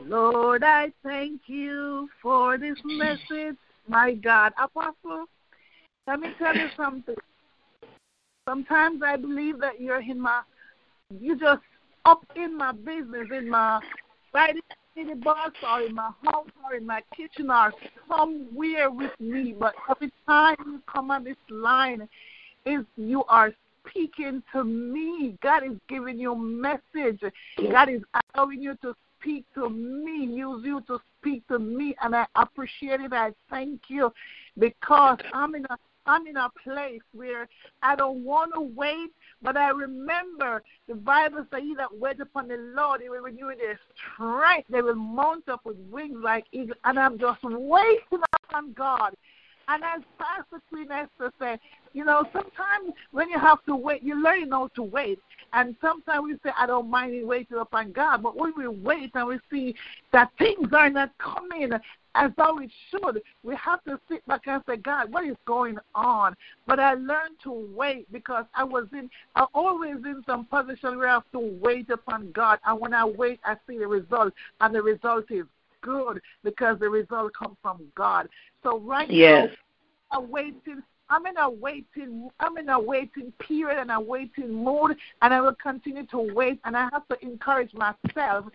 [0.00, 3.56] Lord, I thank you for this message.
[3.88, 4.52] My God.
[4.62, 5.26] Apostle,
[6.06, 7.14] let me tell you something.
[8.48, 10.42] Sometimes I believe that you're in my,
[11.18, 11.62] you just
[12.04, 13.80] up in my business, in my,
[14.34, 14.54] right
[15.02, 17.72] the box or in my house or in my kitchen or
[18.08, 19.54] somewhere with me.
[19.58, 22.08] But every time you come on this line,
[22.64, 23.52] is you are
[23.86, 25.36] speaking to me.
[25.42, 27.20] God is giving you message.
[27.58, 28.02] God is
[28.34, 33.00] allowing you to speak to me, use you to speak to me, and I appreciate
[33.00, 33.12] it.
[33.12, 34.12] I thank you
[34.58, 35.76] because I'm in a
[36.06, 37.48] I'm in a place where
[37.82, 39.10] I don't want to wait,
[39.44, 43.54] but I remember the Bible says, He that wait upon the Lord, He will renew
[43.54, 43.78] their
[44.14, 44.68] strength.
[44.70, 46.78] They will mount up with wings like eagles.
[46.84, 49.14] And I'm just waiting upon God.
[49.68, 51.58] And as Pastor Queen Esther said,
[51.92, 55.18] you know, sometimes when you have to wait, you learn how to wait.
[55.52, 58.22] And sometimes we say, I don't mind waiting upon God.
[58.22, 59.74] But when we wait and we see
[60.12, 61.72] that things are not coming
[62.16, 65.78] as though it should, we have to sit back and say, God, what is going
[65.94, 66.36] on?
[66.66, 71.08] But I learned to wait because I was in, I always in some position where
[71.08, 72.58] I have to wait upon God.
[72.66, 74.32] And when I wait, I see the result.
[74.60, 75.44] And the result is
[75.80, 78.28] good because the result comes from God.
[78.64, 79.48] So right yes.
[80.10, 84.52] now, I'm waiting I'm in a waiting I'm in a waiting period and a waiting
[84.52, 88.46] mood and I will continue to wait and I have to encourage myself.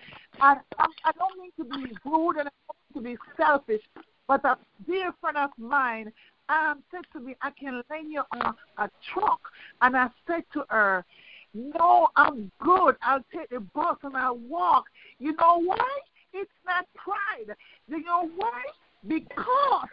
[0.41, 3.81] And I, I don't mean to be rude and I don't mean to be selfish,
[4.27, 4.57] but a
[4.87, 6.11] dear friend of mine
[6.49, 9.41] um, said to me, I can lend you a, a truck.
[9.81, 11.05] And I said to her,
[11.53, 12.95] No, I'm good.
[13.03, 14.85] I'll take the bus and I'll walk.
[15.19, 15.87] You know why?
[16.33, 17.55] It's not pride.
[17.87, 18.63] You know why?
[19.07, 19.87] Because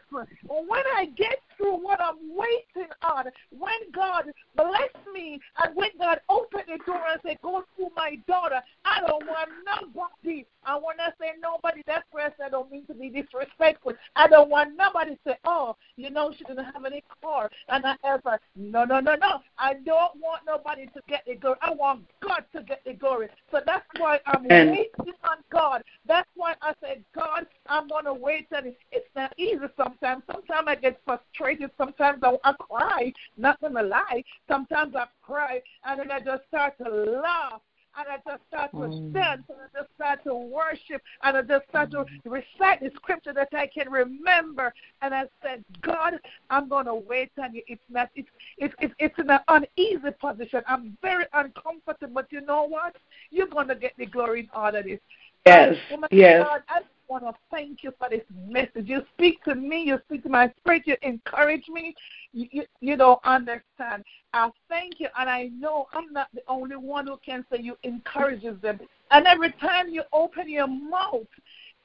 [0.48, 4.24] when I get through what I'm waiting on, when God
[4.54, 9.00] bless me and when God open the door and say, Go through my daughter, I
[9.00, 10.44] don't want nobody.
[10.64, 11.82] I want to say nobody.
[11.86, 13.92] That's where I don't mean to be disrespectful.
[14.16, 17.50] I don't want nobody to say, Oh, you know, she didn't have any car.
[17.68, 19.40] And I ever, no, no, no, no.
[19.58, 21.58] I don't want nobody to get the glory.
[21.62, 23.28] I want God to get the glory.
[23.50, 25.82] So that's why I'm and, waiting on God.
[26.06, 30.22] That's why I said, God, I'm going to wait and it's not easy sometimes.
[30.30, 31.45] Sometimes I get frustrated.
[31.78, 33.12] Sometimes I, I cry.
[33.36, 34.24] Not gonna lie.
[34.48, 37.60] Sometimes I cry and then I just start to laugh
[37.98, 39.12] and I just start to mm.
[39.12, 43.32] dance and I just start to worship and I just start to recite the scripture
[43.32, 44.72] that I can remember.
[45.02, 46.14] And I said, God,
[46.50, 47.62] I'm gonna wait on you.
[47.66, 48.28] It's not it's
[48.58, 50.62] it's it's, it's in an uneasy position.
[50.66, 52.96] I'm very uncomfortable, but you know what?
[53.30, 55.00] You're gonna get the glory in all of this.
[55.46, 55.76] Yes.
[56.10, 56.44] yes.
[56.44, 58.88] God, I want to thank you for this message.
[58.88, 61.94] You speak to me, you speak to my spirit, you encourage me.
[62.32, 64.04] You, you, you don't understand.
[64.32, 67.76] I thank you, and I know I'm not the only one who can say you
[67.84, 68.80] encourages them.
[69.10, 71.26] And every time you open your mouth,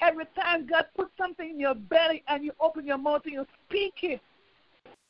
[0.01, 3.45] every time God puts something in your belly and you open your mouth and you
[3.67, 4.21] speak it,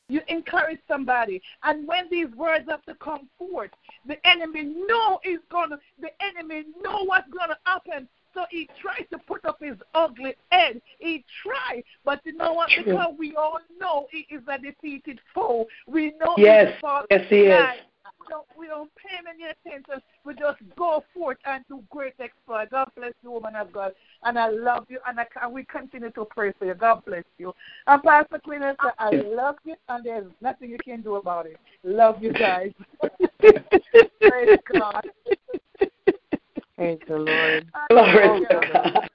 [0.08, 1.40] you encourage somebody.
[1.62, 3.70] And when these words have to come forth,
[4.06, 8.06] the enemy know is gonna the enemy know what's gonna happen.
[8.34, 10.80] So he tried to put up his ugly head.
[10.98, 12.70] He tried, but you know what?
[12.76, 15.66] Because we all know he is a defeated foe.
[15.86, 16.80] We know yes,
[17.10, 17.66] yes, he is.
[18.20, 20.02] We don't, we don't pay him any attention.
[20.24, 22.70] We just go forth and do great exploits.
[22.70, 23.92] God bless you, woman of God.
[24.22, 26.74] And I love you, and, I, and we continue to pray for you.
[26.74, 27.52] God bless you.
[27.86, 31.58] And Pastor Queen, I love you, and there's nothing you can do about it.
[31.82, 32.72] Love you guys.
[34.20, 35.04] Praise God.
[36.82, 37.66] Praise the Lord.
[37.90, 39.08] Glory to oh, God.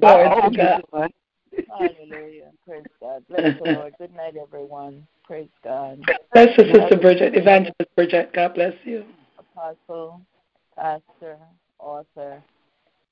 [0.00, 0.82] Glory to God.
[0.94, 1.08] Oh,
[1.78, 2.50] Hallelujah.
[2.66, 3.22] Praise God.
[3.28, 3.92] Bless the Lord.
[3.98, 5.06] Good night, everyone.
[5.24, 6.00] Praise God.
[6.32, 8.32] Bless you, Sister Bridget, Evangelist Bridget.
[8.32, 9.04] God bless you.
[9.38, 10.22] Apostle,
[10.74, 11.36] pastor,
[11.78, 12.42] author,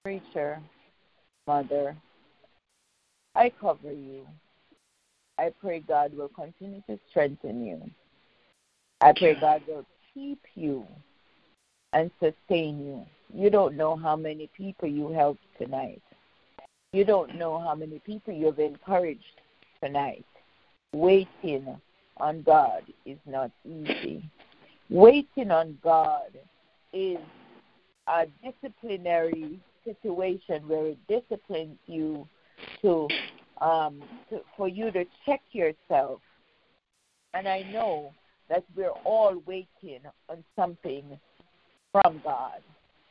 [0.02, 0.58] preacher,
[1.46, 1.94] mother,
[3.34, 4.26] I cover you.
[5.36, 7.82] I pray God will continue to strengthen you.
[9.02, 9.84] I pray God will
[10.14, 10.86] keep you
[11.92, 13.06] and sustain you.
[13.32, 16.02] You don't know how many people you helped tonight.
[16.92, 19.40] You don't know how many people you've encouraged
[19.82, 20.24] tonight.
[20.94, 21.78] Waiting
[22.16, 24.24] on God is not easy.
[24.88, 26.38] Waiting on God
[26.92, 27.18] is
[28.06, 32.26] a disciplinary situation where it disciplines you
[32.82, 33.08] to,
[33.60, 36.20] um, to for you to check yourself.
[37.34, 38.12] And I know
[38.48, 40.00] that we're all waiting
[40.30, 41.18] on something
[41.92, 42.60] from God.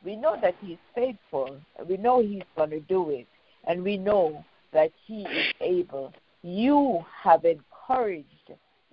[0.04, 1.56] We know that He's faithful.
[1.88, 3.26] We know He's going to do it.
[3.66, 6.12] And we know that He is able.
[6.42, 8.26] You have encouraged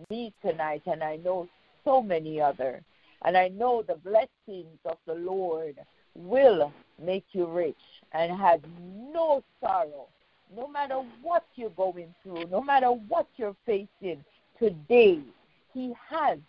[0.10, 1.48] me tonight, and I know
[1.84, 2.82] so many other.
[3.24, 5.76] And I know the blessings of the Lord
[6.16, 6.72] will
[7.04, 7.76] make you rich
[8.14, 8.62] and have
[9.14, 10.08] no sorrow.
[10.56, 14.24] No matter what you're going through, no matter what you're facing
[14.60, 15.22] today,
[15.74, 16.40] He has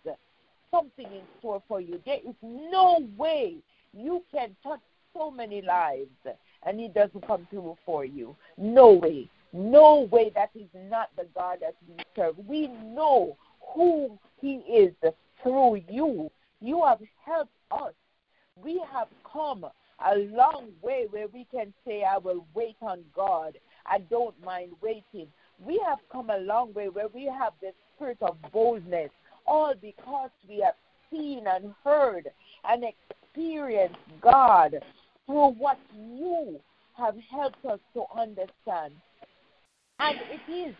[0.70, 2.00] something in store for you.
[2.04, 3.56] There is no way
[3.92, 4.80] you can touch
[5.14, 6.10] so many lives
[6.64, 8.36] and He doesn't come through for you.
[8.58, 9.30] No way.
[9.52, 10.30] No way.
[10.34, 12.36] That is not the God that we serve.
[12.46, 13.36] We know
[13.74, 14.94] who He is
[15.42, 16.30] through you.
[16.60, 17.94] You have helped us.
[18.62, 19.66] We have come
[20.04, 23.58] a long way where we can say, I will wait on God.
[23.86, 25.28] I don't mind waiting.
[25.64, 29.10] we have come a long way where we have the spirit of boldness,
[29.46, 30.74] all because we have
[31.10, 32.28] seen and heard
[32.68, 34.76] and experienced God
[35.26, 36.60] through what you
[36.96, 38.92] have helped us to understand.
[39.98, 40.74] And it is,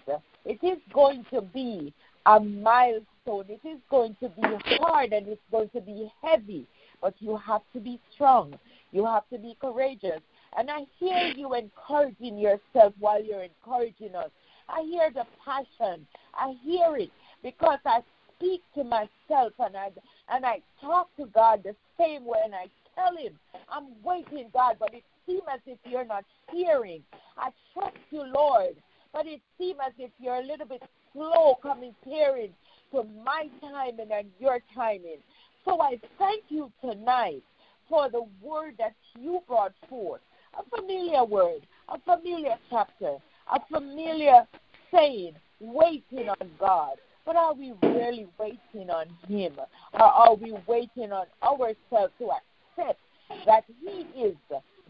[0.45, 1.93] it is going to be
[2.27, 3.45] a milestone.
[3.49, 4.43] It is going to be
[4.79, 6.67] hard and it's going to be heavy,
[7.01, 8.59] but you have to be strong.
[8.93, 10.21] You have to be courageous.
[10.59, 14.31] And I hear you encouraging yourself while you're encouraging us.
[14.69, 16.07] I hear the passion.
[16.35, 17.11] I hear it
[17.43, 18.01] because I
[18.37, 19.91] speak to myself and I
[20.29, 23.39] and I talk to God the same way and I tell him,
[23.69, 27.03] I'm waiting, God, but it seems as if you're not hearing.
[27.37, 28.77] I trust you, Lord,
[29.13, 30.83] but it seems as if you're a little bit
[31.13, 32.51] slow coming comparing
[32.93, 35.19] to my timing and your timing.
[35.65, 37.43] So I thank you tonight
[37.89, 40.21] for the word that you brought forth.
[40.59, 43.17] A familiar word, a familiar chapter,
[43.53, 44.47] a familiar
[44.93, 46.97] saying, waiting on God.
[47.27, 49.55] But are we really waiting on Him?
[49.93, 53.01] Or are we waiting on ourselves to accept
[53.44, 54.36] that He is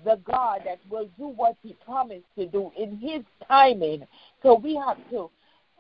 [0.05, 4.07] the God that will do what He promised to do in His timing?
[4.43, 5.31] So we have to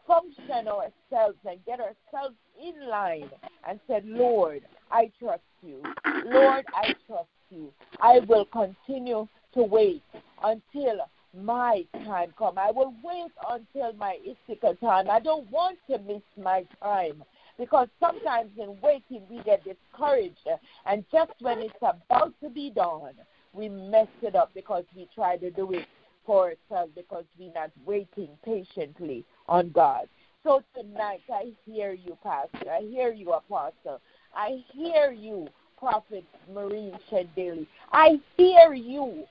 [0.07, 3.29] function ourselves and get ourselves in line
[3.69, 5.83] and said, Lord, I trust you.
[6.25, 7.71] Lord, I trust you.
[8.01, 10.03] I will continue to wait
[10.43, 11.01] until
[11.37, 12.59] my time come.
[12.59, 15.11] I will wait until my Issachar time.
[15.11, 17.23] I don't want to miss my time
[17.59, 20.47] because sometimes in waiting we get discouraged,
[20.87, 23.15] and just when it's about to be done,
[23.53, 25.87] we mess it up because we try to do it
[26.25, 30.09] for ourselves because we're not waiting patiently on God.
[30.43, 32.71] So tonight, I hear you, Pastor.
[32.71, 34.01] I hear you, Apostle.
[34.35, 35.49] I hear you,
[35.79, 37.67] Prophet Maureen Sheddaly.
[37.93, 39.25] I hear you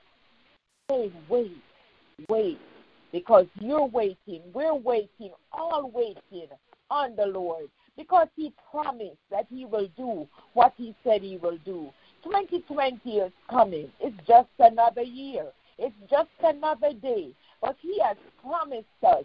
[0.90, 1.56] saying, wait,
[2.28, 2.58] wait,
[3.12, 4.42] because you're waiting.
[4.52, 6.48] We're waiting, all waiting
[6.90, 11.58] on the Lord because He promised that He will do what He said He will
[11.64, 11.90] do.
[12.24, 13.90] 2020 is coming.
[14.00, 15.46] It's just another year.
[15.78, 17.30] It's just another day.
[17.60, 19.24] But He has promised us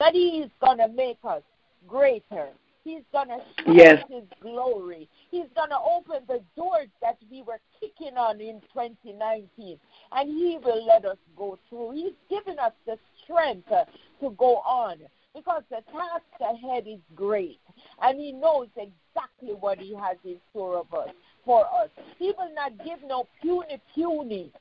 [0.00, 1.42] that He is going to make us
[1.88, 2.48] greater.
[2.86, 4.04] He's going to show yes.
[4.08, 5.08] His glory.
[5.32, 9.76] He's going to open the doors that we were kicking on in 2019,
[10.12, 11.94] and He will let us go through.
[11.96, 13.86] He's given us the strength uh,
[14.20, 14.98] to go on
[15.34, 17.58] because the task ahead is great,
[18.02, 21.08] and He knows exactly what He has in store of us
[21.44, 21.90] for us.
[22.20, 24.52] He will not give no puny, puny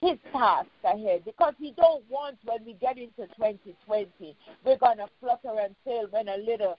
[0.00, 5.06] his task ahead because he don't want when we get into 2020 we're going to
[5.20, 6.78] flutter and fail when a little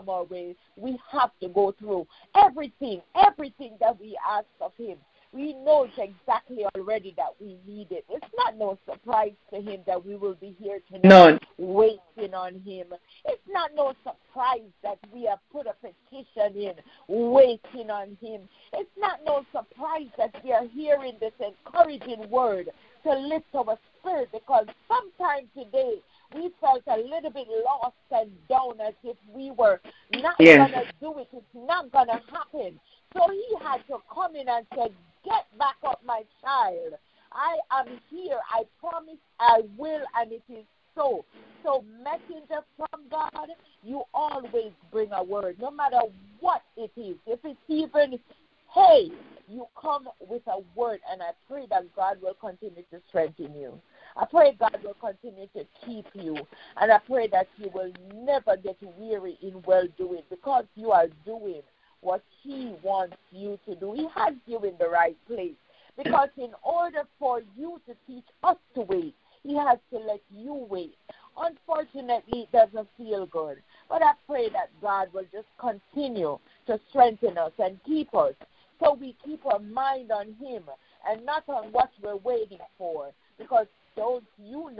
[0.00, 2.06] come our way we have to go through
[2.36, 4.96] everything everything that we ask of him
[5.32, 8.04] we know exactly already that we need it.
[8.08, 11.40] It's not no surprise to him that we will be here tonight None.
[11.56, 12.88] waiting on him.
[13.24, 16.74] It's not no surprise that we have put a petition in
[17.06, 18.48] waiting on him.
[18.72, 22.70] It's not no surprise that we are hearing this encouraging word
[23.04, 25.99] to lift our spirit because sometime today
[26.86, 29.80] a little bit lost and down as if we were
[30.14, 30.58] not yes.
[30.58, 31.28] going to do it.
[31.32, 32.80] It's not going to happen.
[33.14, 34.88] So he had to come in and say,
[35.24, 36.94] Get back up, my child.
[37.32, 38.38] I am here.
[38.52, 40.64] I promise I will, and it is
[40.94, 41.24] so.
[41.62, 43.48] So, messenger from God,
[43.84, 46.00] you always bring a word, no matter
[46.40, 47.16] what it is.
[47.26, 48.18] If it's even,
[48.74, 49.10] hey,
[49.46, 53.78] you come with a word, and I pray that God will continue to strengthen you.
[54.20, 56.36] I pray God will continue to keep you,
[56.78, 61.06] and I pray that you will never get weary in well doing because you are
[61.24, 61.62] doing
[62.02, 63.94] what He wants you to do.
[63.94, 65.54] He has you in the right place.
[65.96, 70.66] Because in order for you to teach us to wait, He has to let you
[70.68, 70.96] wait.
[71.38, 73.56] Unfortunately, it doesn't feel good.
[73.88, 78.34] But I pray that God will just continue to strengthen us and keep us
[78.82, 80.64] so we keep our mind on Him
[81.08, 83.12] and not on what we're waiting for.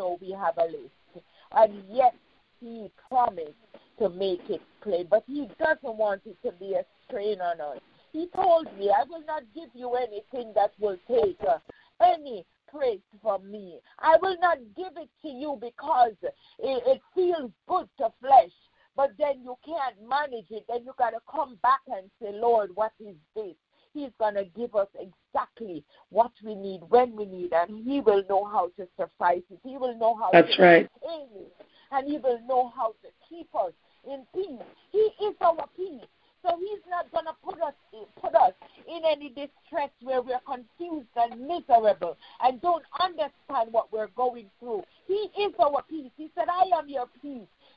[0.01, 1.25] Know we have a list?
[1.53, 2.15] And yet
[2.59, 3.53] He promised
[3.99, 7.81] to make it plain, but He doesn't want it to be a strain on us.
[8.13, 11.59] He told me, I will not give you anything that will take uh,
[12.03, 13.79] any praise from me.
[13.99, 18.55] I will not give it to you because it, it feels good to flesh,
[18.97, 20.65] but then you can't manage it.
[20.67, 23.55] Then you got to come back and say, Lord, what is this?
[23.93, 28.23] He's going to give us exactly what we need when we need, and He will
[28.29, 29.59] know how to suffice it.
[29.63, 30.91] He will know how That's to right.
[31.03, 31.57] maintain it,
[31.93, 33.73] and He will know how to keep us
[34.11, 34.63] in peace.
[34.93, 36.07] He is our peace.
[36.43, 37.75] So he's not going to put us
[38.21, 38.53] put us
[38.89, 44.83] in any distress where we're confused and miserable and don't understand what we're going through.
[45.07, 46.11] He is our peace.
[46.17, 46.31] He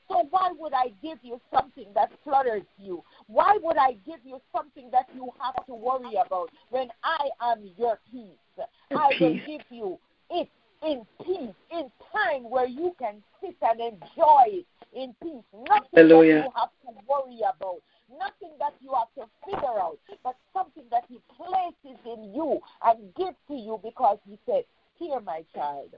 [0.07, 3.03] so why would I give you something that flutters you?
[3.27, 7.69] Why would I give you something that you have to worry about when I am
[7.77, 8.65] your peace?
[8.91, 9.99] I will give you
[10.29, 10.49] it
[10.85, 15.43] in peace, in time where you can sit and enjoy it in peace.
[15.53, 16.35] Nothing Hallelujah.
[16.35, 17.81] that you have to worry about,
[18.11, 23.13] nothing that you have to figure out, but something that He places in you and
[23.15, 24.63] gives to you because He said,
[24.97, 25.95] Here, my child,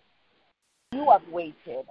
[0.92, 1.86] you have waited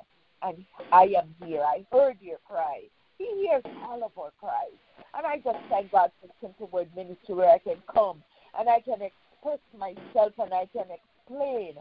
[0.45, 1.62] and I am here.
[1.62, 2.83] I heard your cry.
[3.19, 4.79] He hears all of our cries.
[5.16, 8.23] And I just thank God for Simple Word Ministry where I can come
[8.59, 11.75] and I can express myself and I can explain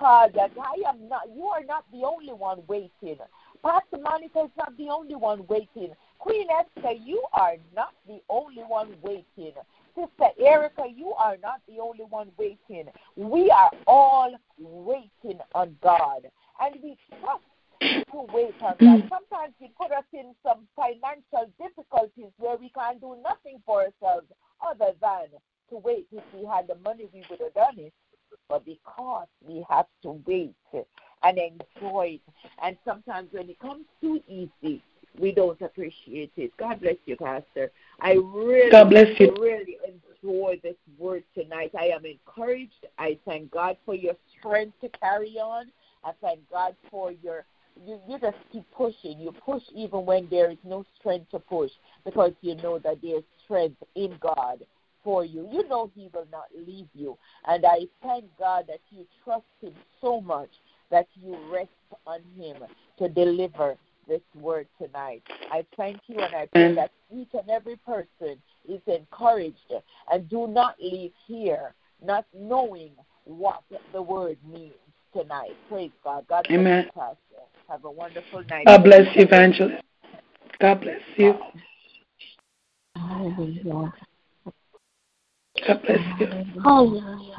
[0.00, 3.18] uh, that I am not, you are not the only one waiting.
[3.62, 5.92] Pastor Monica is not the only one waiting.
[6.18, 9.54] Queen Esther, you are not the only one waiting.
[9.94, 12.88] Sister Erica, you are not the only one waiting.
[13.16, 16.26] We are all waiting on God.
[16.60, 17.42] And we trust
[17.80, 19.08] to wait on God.
[19.08, 24.26] Sometimes He put us in some financial difficulties where we can't do nothing for ourselves
[24.64, 25.28] other than
[25.70, 26.06] to wait.
[26.12, 27.92] If we had the money, we would have done it.
[28.48, 30.54] But because we have to wait
[31.22, 34.82] and enjoy it, and sometimes when it comes too easy,
[35.18, 36.56] we don't appreciate it.
[36.56, 37.70] God bless you, Pastor.
[38.00, 39.34] I really, God bless you.
[39.40, 41.72] really enjoy this word tonight.
[41.78, 42.86] I am encouraged.
[42.98, 45.66] I thank God for your strength to carry on.
[46.04, 47.44] I thank God for your
[47.84, 49.18] you, you just keep pushing.
[49.18, 51.70] You push even when there is no strength to push
[52.04, 54.64] because you know that there's strength in God
[55.02, 55.48] for you.
[55.50, 57.16] You know He will not leave you.
[57.46, 60.50] And I thank God that you trust Him so much
[60.90, 61.70] that you rest
[62.06, 62.56] on Him
[62.98, 63.76] to deliver
[64.08, 65.22] this word tonight.
[65.52, 66.74] I thank you and I pray mm.
[66.74, 68.36] that each and every person
[68.68, 69.72] is encouraged
[70.12, 71.74] and do not leave here
[72.04, 72.90] not knowing
[73.24, 73.62] what
[73.92, 74.72] the word means
[75.12, 75.52] tonight.
[75.68, 76.26] Praise God.
[76.28, 76.84] God bless Amen.
[76.94, 77.16] Pastor.
[77.70, 78.66] Have a wonderful night.
[78.66, 79.84] God bless you, Evangelist.
[80.58, 81.38] God bless you.
[82.96, 83.92] Hallelujah.
[85.68, 86.26] God bless you.
[86.64, 87.36] Hallelujah.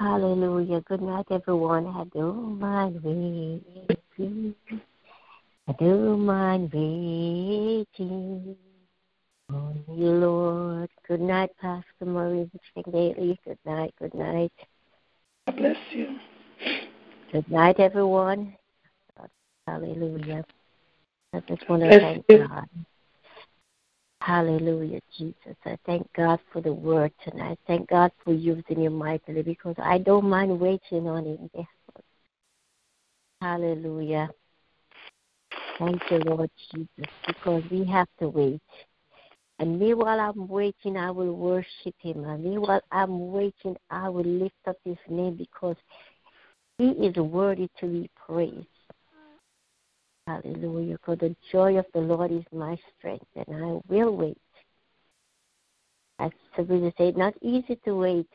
[0.00, 0.80] Hallelujah.
[0.80, 1.86] Good night, everyone.
[1.86, 4.54] I don't mind waiting.
[5.68, 8.56] I don't mind waiting
[9.50, 10.88] on you, Lord.
[11.06, 12.48] Good night, Pastor Maurice
[12.90, 13.38] Daily.
[13.44, 13.94] Good night.
[14.00, 14.52] Good night.
[15.46, 16.16] God bless you.
[17.32, 18.56] Good night, everyone.
[19.66, 20.44] Hallelujah.
[21.32, 22.26] I just want to thank.
[22.28, 22.68] God.
[24.20, 25.56] Hallelujah, Jesus.
[25.66, 27.58] I thank God for the word tonight.
[27.66, 31.66] Thank God for using you mightily because I don't mind waiting on Him.
[33.40, 34.30] Hallelujah.
[35.78, 38.62] Thank you, Lord Jesus, because we have to wait.
[39.58, 42.24] And meanwhile I'm waiting, I will worship Him.
[42.24, 45.76] And meanwhile I'm waiting, I will lift up His name because
[46.78, 48.66] He is worthy to be praised.
[50.26, 50.98] Hallelujah.
[51.04, 54.38] For the joy of the Lord is my strength, and I will wait.
[56.18, 58.28] As Sabrina said, not easy to wait.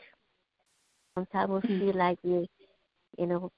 [1.16, 1.80] Sometimes we hmm.
[1.80, 2.48] feel like we,
[3.18, 3.52] you know,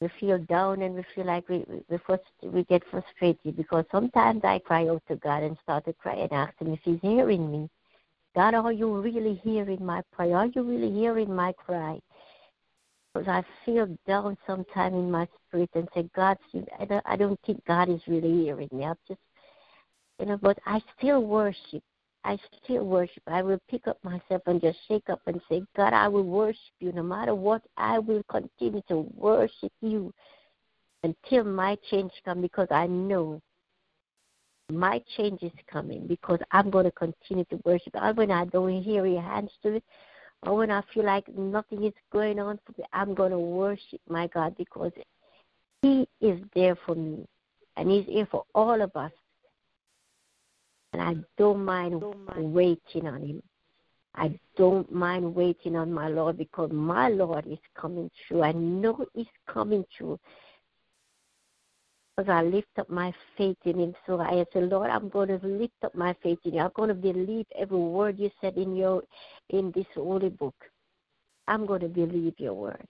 [0.00, 4.42] we feel down and we feel like we we, frust- we get frustrated because sometimes
[4.44, 7.50] I cry out to God and start to cry and ask Him if He's hearing
[7.50, 7.68] me.
[8.34, 10.36] God, are you really hearing my prayer?
[10.36, 12.00] Are you really hearing my cry?
[13.14, 16.36] Because I feel down sometime in my spirit and say, God,
[16.80, 18.84] I don't, I don't think God is really hearing me.
[18.84, 19.20] I'm just,
[20.18, 21.82] you know, but I still worship.
[22.24, 23.22] I still worship.
[23.28, 26.58] I will pick up myself and just shake up and say, God, I will worship
[26.80, 27.62] you no matter what.
[27.76, 30.12] I will continue to worship you
[31.04, 33.40] until my change comes because I know
[34.72, 37.94] my change is coming because I'm going to continue to worship.
[37.94, 39.84] And when I don't hear your hands to it,
[40.46, 44.00] or when I feel like nothing is going on for me, I'm going to worship
[44.08, 44.92] my God because
[45.82, 47.26] He is there for me
[47.76, 49.12] and He's here for all of us.
[50.92, 52.02] And I don't mind
[52.36, 53.42] waiting on Him.
[54.14, 58.42] I don't mind waiting on my Lord because my Lord is coming through.
[58.42, 60.20] I know He's coming through
[62.16, 63.94] because I lift up my faith in Him.
[64.06, 66.60] So I say, Lord, I'm going to lift up my faith in You.
[66.60, 69.02] I'm going to believe every word You said in Your
[69.50, 70.54] in this holy book.
[71.48, 72.86] I'm going to believe Your word.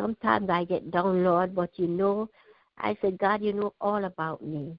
[0.00, 2.28] Sometimes I get down, Lord, but You know,
[2.78, 4.76] I said, God, You know all about me.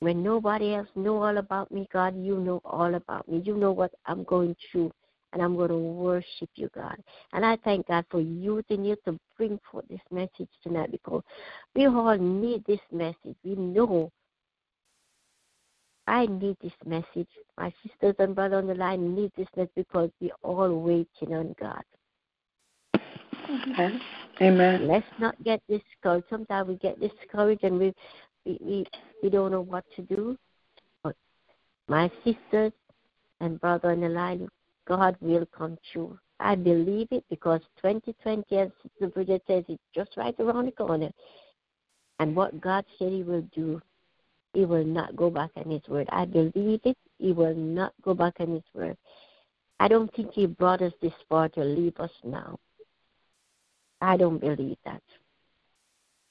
[0.00, 3.42] When nobody else know all about me, God, You know all about me.
[3.44, 4.92] You know what I'm going through
[5.32, 6.96] and I'm going to worship you, God.
[7.32, 11.22] And I thank God for using you to bring forth this message tonight because
[11.74, 13.36] we all need this message.
[13.44, 14.10] We know
[16.06, 17.28] I need this message.
[17.56, 21.54] My sisters and brother on the line need this message because we all waiting on
[21.60, 21.82] God.
[23.48, 24.00] Amen.
[24.40, 24.88] Amen.
[24.88, 26.26] Let's not get discouraged.
[26.30, 27.92] Sometimes we get discouraged and we
[28.44, 28.86] we, we,
[29.22, 30.36] we don't know what to do.
[31.02, 31.14] But
[31.88, 32.72] my sisters
[33.40, 34.48] and brother in the line,
[34.86, 36.18] God will come true.
[36.40, 41.10] I believe it because 2020, as Sister Bridget says, it's just right around the corner.
[42.18, 43.80] And what God said He will do,
[44.54, 46.08] He will not go back on His word.
[46.10, 46.96] I believe it.
[47.18, 48.96] He will not go back on His word.
[49.78, 52.58] I don't think He brought us this far to leave us now.
[54.00, 55.02] I don't believe that.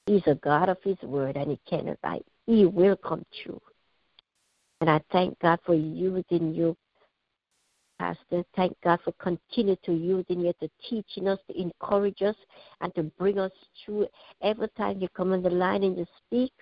[0.06, 2.20] He's a God of His word and He cannot lie.
[2.46, 3.60] He will come true.
[4.80, 6.76] And I thank God for using you,
[8.02, 8.44] Pastor.
[8.56, 12.34] Thank God for continue to using you to teaching us, to encourage us,
[12.80, 13.52] and to bring us
[13.84, 14.08] through.
[14.42, 16.52] Every time you come on the line and you speak,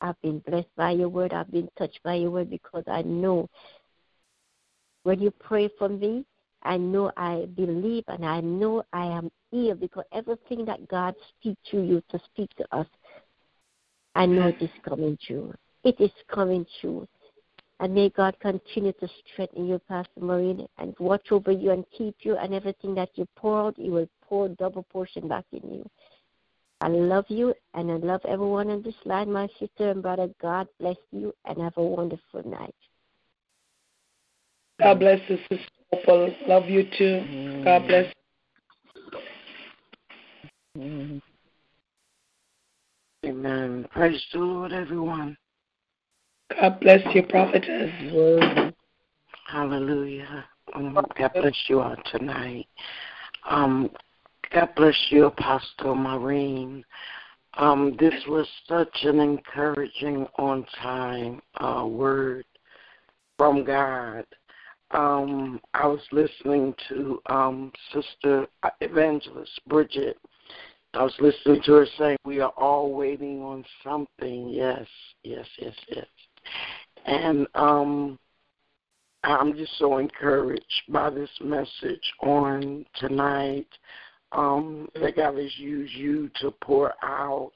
[0.00, 1.34] I've been blessed by your word.
[1.34, 3.46] I've been touched by your word because I know
[5.02, 6.24] when you pray for me,
[6.62, 11.60] I know I believe and I know I am here because everything that God speaks
[11.72, 12.86] to you to speak to us,
[14.14, 15.52] I know it is coming true.
[15.84, 17.06] It is coming true.
[17.80, 22.16] And may God continue to strengthen you, Pastor Maureen, and watch over you and keep
[22.22, 25.90] you, and everything that you pour out, He will pour double portion back in you.
[26.80, 30.28] I love you, and I love everyone on this line, my sister and brother.
[30.40, 32.74] God bless you, and have a wonderful night.
[34.80, 37.62] God bless you, Sister Love you too.
[37.64, 38.12] God bless.
[43.24, 43.86] Amen.
[43.90, 45.36] Praise the Lord, everyone.
[46.50, 47.90] God bless you, prophetess.
[49.46, 50.44] Hallelujah.
[50.74, 52.66] Um, God bless you all tonight.
[53.48, 53.90] Um,
[54.52, 56.84] God bless you, Apostle Maureen.
[57.54, 62.44] Um, this was such an encouraging, on time uh, word
[63.36, 64.24] from God.
[64.90, 68.46] Um, I was listening to um, Sister
[68.80, 70.16] Evangelist Bridget.
[70.94, 74.48] I was listening to her saying, We are all waiting on something.
[74.48, 74.86] Yes,
[75.22, 76.06] yes, yes, yes.
[77.06, 78.18] And um,
[79.24, 83.68] I'm just so encouraged by this message on tonight.
[84.32, 87.52] Um, that God has used you to pour out.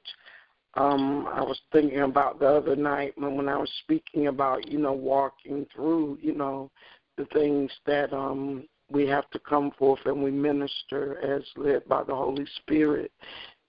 [0.73, 4.79] Um, I was thinking about the other night when, when I was speaking about, you
[4.79, 6.71] know, walking through, you know,
[7.15, 12.03] the things that um we have to come forth and we minister as led by
[12.03, 13.11] the Holy Spirit.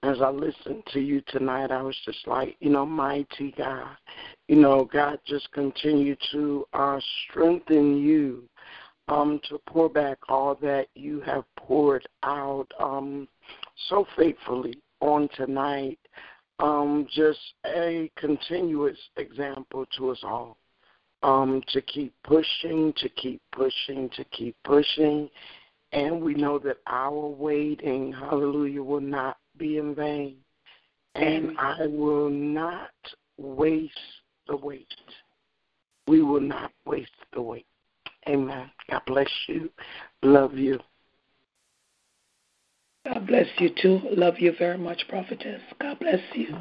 [0.05, 3.97] As I listened to you tonight, I was just like, you know, mighty God.
[4.49, 8.47] You know, God just continue to uh, strengthen you
[9.09, 13.27] um, to pour back all that you have poured out um,
[13.89, 15.99] so faithfully on tonight.
[16.59, 20.59] Um, just a continuous example to us all
[21.23, 25.31] um, to keep pushing, to keep pushing, to keep pushing.
[25.93, 30.37] And we know that our waiting, hallelujah, will not be in vain.
[31.15, 32.91] And I will not
[33.39, 33.93] waste
[34.49, 34.89] the wait.
[36.07, 37.67] We will not waste the wait.
[38.29, 38.71] Amen.
[38.91, 39.71] God bless you.
[40.23, 40.79] Love you.
[43.07, 44.01] God bless you too.
[44.17, 45.61] Love you very much, prophetess.
[45.81, 46.57] God bless you.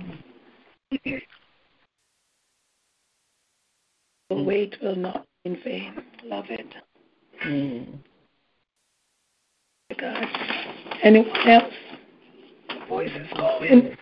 [4.29, 6.03] The wait will not be in vain.
[6.25, 6.75] Love it.
[7.45, 7.99] Mm.
[9.99, 10.25] God.
[11.03, 11.73] Anyone else?
[12.93, 13.97] Voice is going.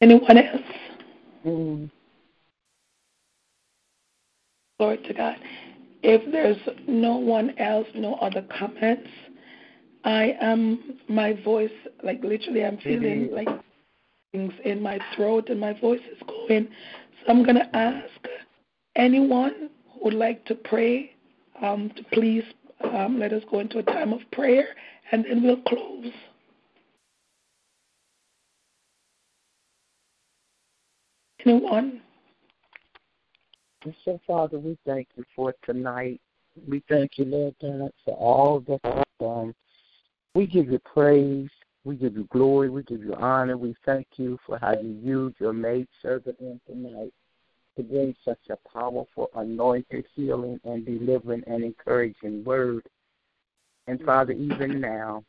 [0.00, 0.62] Anyone else?
[1.44, 1.90] Mm.
[4.78, 5.36] Glory to God.
[6.02, 6.56] If there's
[6.88, 9.10] no one else, no other comments,
[10.04, 11.70] I am my voice
[12.02, 13.32] like literally I'm feeling Mhm.
[13.32, 13.48] like
[14.32, 16.66] things in my throat and my voice is going.
[17.20, 18.26] So I'm gonna ask
[18.96, 21.12] anyone who would like to pray
[21.60, 22.44] um, to please
[22.80, 24.74] um, let us go into a time of prayer
[25.12, 26.10] and then we'll close.
[31.46, 32.02] Anyone?
[33.84, 36.20] And so, Father, we thank you for tonight.
[36.68, 39.54] We thank you, Lord God, for all that you've done.
[40.34, 41.48] We give you praise.
[41.84, 42.68] We give you glory.
[42.68, 43.56] We give you honor.
[43.56, 47.12] We thank you for how you used your maid servant in tonight
[47.76, 52.86] to bring such a powerful, anointed, healing, and delivering and encouraging word.
[53.86, 55.24] And Father, even now,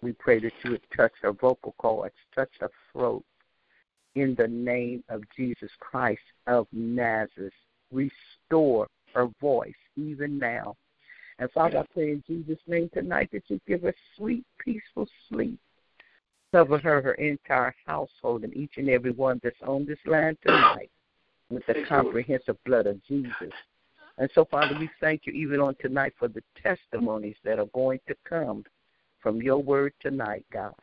[0.00, 3.24] we pray that you would touch her vocal cords, touch her throat.
[4.18, 7.52] In the name of Jesus Christ of Nazareth,
[7.92, 10.74] restore her voice even now.
[11.38, 15.60] And Father, I pray in Jesus' name tonight that you give her sweet, peaceful sleep.
[16.50, 20.90] Cover her, her entire household, and each and every one that's on this line tonight
[21.48, 23.52] with the comprehensive blood of Jesus.
[24.16, 28.00] And so, Father, we thank you even on tonight for the testimonies that are going
[28.08, 28.64] to come
[29.22, 30.74] from your word tonight, God.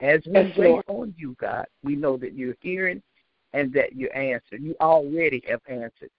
[0.00, 3.02] As we Yes, wait on you, God, we know that you're hearing
[3.52, 4.56] and that you answer.
[4.56, 6.10] You already have answered.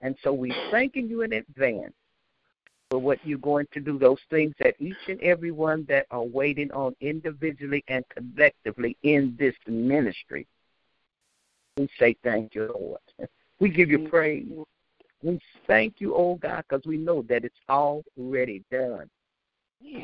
[0.00, 1.94] And so we thanking you in advance
[2.90, 6.22] for what you're going to do, those things that each and every one that are
[6.22, 10.46] waiting on individually and collectively in this ministry.
[11.76, 13.00] We say thank you, Lord.
[13.60, 14.46] We give you praise.
[15.20, 19.10] We thank you, oh God, because we know that it's already done.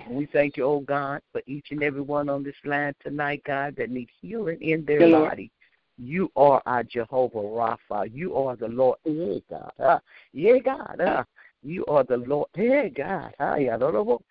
[0.09, 3.74] We thank you, oh God, for each and every one on this line tonight, God,
[3.76, 5.51] that needs healing in their body.
[5.96, 8.10] You are our Jehovah Rapha.
[8.12, 8.98] You are the Lord.
[9.05, 9.72] Yeah, God.
[9.78, 9.98] Uh,
[10.32, 11.01] yeah, God.
[11.01, 11.24] Uh,
[11.62, 12.48] you are the Lord.
[12.56, 13.34] Yeah, God.
[13.38, 14.22] Uh, yeah, Lord of.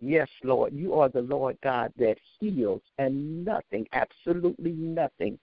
[0.00, 0.72] Yes, Lord.
[0.74, 5.38] You are the Lord God that heals, and nothing, absolutely nothing,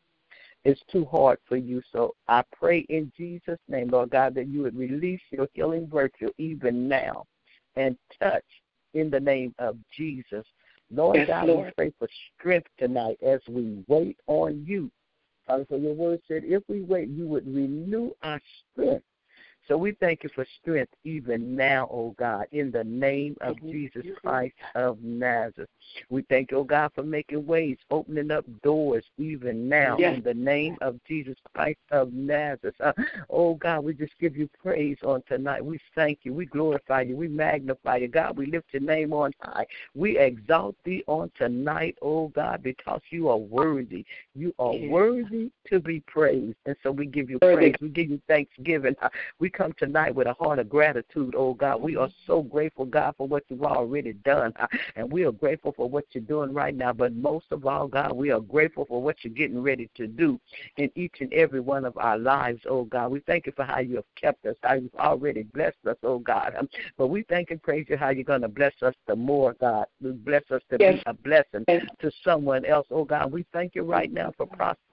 [0.66, 1.82] is too hard for you.
[1.92, 6.30] So I pray in Jesus' name, Lord God, that you would release your healing virtue
[6.38, 7.26] even now
[7.76, 8.44] and touch
[8.94, 10.46] in the name of Jesus.
[10.94, 12.08] Lord Yes, God, we pray for
[12.38, 14.92] strength tonight as we wait on you.
[15.48, 18.42] Father, for your word said, if we wait, you would renew our
[18.74, 19.06] strength.
[19.68, 24.04] So we thank you for strength even now, oh God, in the name of Jesus
[24.22, 25.70] Christ of Nazareth.
[26.10, 30.18] We thank you, oh God, for making ways, opening up doors even now Yes.
[30.18, 32.76] in the name of Jesus Christ of Nazareth.
[32.80, 32.94] Uh,
[33.30, 35.64] oh God, we just give you praise on tonight.
[35.64, 36.34] We thank you.
[36.34, 37.16] We glorify you.
[37.16, 38.08] We magnify you.
[38.08, 39.66] God, we lift your name on high.
[39.96, 44.06] We exalt thee on tonight, oh God, because you are worthy.
[44.36, 44.90] You are Yes.
[44.90, 46.56] worthy to be praised.
[46.66, 47.76] And so we give you praise.
[47.82, 48.96] We give you thanksgiving.
[49.02, 49.10] Uh,
[49.40, 51.82] We come tonight with a heart of gratitude, oh God.
[51.82, 54.54] We are so grateful, God, for what you've already done.
[54.60, 56.94] Uh, And we are grateful for what you're doing right now.
[56.94, 60.40] But most of all, God, we are grateful for what you're getting ready to do
[60.78, 63.12] in each and every one of our lives, oh God.
[63.12, 66.20] We thank you for how you have kept us, how you've already blessed us, oh
[66.20, 66.54] God.
[66.58, 69.54] Um, But we thank and praise you how you're going to bless us the more,
[69.60, 69.86] God.
[70.02, 70.96] Bless us to Yes.
[70.96, 71.86] be a blessing Yes.
[72.00, 73.32] to someone else, oh God.
[73.32, 74.91] We thank you right now for prosperity,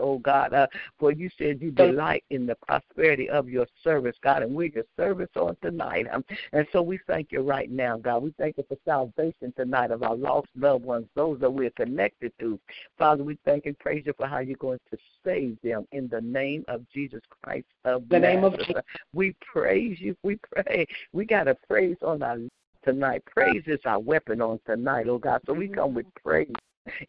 [0.00, 0.52] oh God.
[0.52, 0.66] Uh,
[0.98, 4.84] for you said you delight in the prosperity of your service, God, and we're your
[4.96, 6.06] service on tonight.
[6.12, 8.22] Um, and so we thank you right now, God.
[8.22, 12.32] We thank you for salvation tonight of our lost loved ones, those that we're connected
[12.40, 12.58] to.
[12.98, 16.20] Father, we thank and praise you for how you're going to save them in the
[16.20, 18.58] name of Jesus Christ of The name of.
[18.58, 18.82] Jesus.
[19.12, 20.16] We praise you.
[20.22, 20.86] We pray.
[21.12, 22.38] We got a praise on our
[22.84, 23.22] tonight.
[23.26, 25.40] Praise is our weapon on tonight, oh God.
[25.46, 26.52] So we come with praise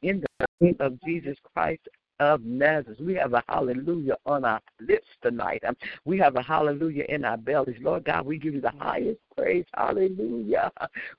[0.02, 1.88] in the name of Jesus Christ
[2.20, 3.00] of Nazareth.
[3.00, 5.64] We have a hallelujah on our lips tonight.
[5.68, 5.76] Um,
[6.06, 7.78] we have a hallelujah in our bellies.
[7.82, 9.66] Lord God, we give you the highest praise.
[9.74, 10.72] Hallelujah.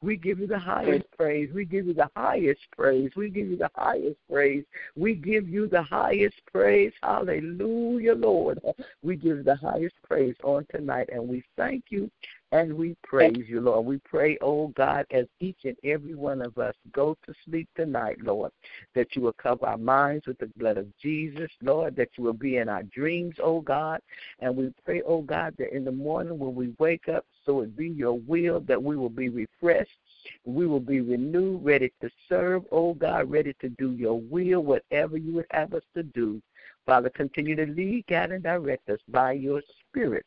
[0.02, 1.50] We give you the highest praise.
[1.54, 3.10] We give you the highest praise.
[3.16, 4.64] We give you the highest praise.
[4.96, 6.92] We give you the highest praise.
[7.02, 8.60] Hallelujah, Lord.
[9.02, 12.10] We give you the highest praise on tonight, and we thank you
[12.52, 13.86] and we praise you, Lord.
[13.86, 18.18] We pray, oh God, as each and every one of us go to sleep tonight,
[18.22, 18.50] Lord,
[18.94, 22.32] that you will cover our minds with the blood of Jesus, Lord, that you will
[22.32, 24.00] be in our dreams, oh God.
[24.40, 27.76] And we pray, oh God, that in the morning when we wake up, so it
[27.76, 29.90] be your will that we will be refreshed.
[30.44, 35.16] We will be renewed, ready to serve, oh God, ready to do your will, whatever
[35.16, 36.42] you would have us to do.
[36.84, 40.24] Father, continue to lead, guide, and direct us by your Spirit.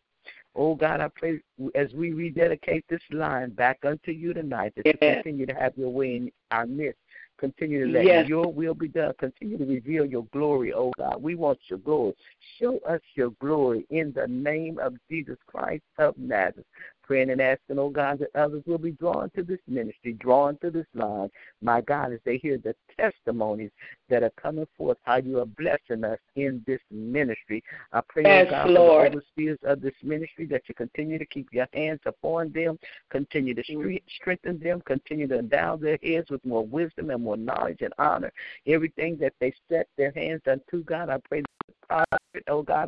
[0.55, 1.39] Oh God, I pray
[1.73, 5.89] as we rededicate this line back unto you tonight that you continue to have your
[5.89, 6.99] way in our midst.
[7.39, 8.27] Continue to let Yes.
[8.27, 9.13] your will be done.
[9.17, 11.21] Continue to reveal your glory, oh God.
[11.21, 12.13] We want your glory.
[12.59, 16.65] Show us your glory in the name of Jesus Christ of Nazareth.
[17.03, 20.71] Praying and asking, oh God, that others will be drawn to this ministry, drawn to
[20.71, 21.29] this line.
[21.61, 23.71] My God, as they hear the testimonies
[24.09, 27.61] that are coming forth, how you are blessing us in this ministry.
[27.91, 29.07] I pray, oh Yes, oh God, Lord.
[29.07, 32.79] for the overseers of this ministry that you continue to keep your hands upon them,
[33.09, 33.75] continue to mm.
[33.75, 37.93] stre- strengthen them, continue to endow their heads with more wisdom and more knowledge and
[37.97, 38.31] honor.
[38.65, 42.87] Everything that they set their hands unto, God, I pray that prosper, oh God.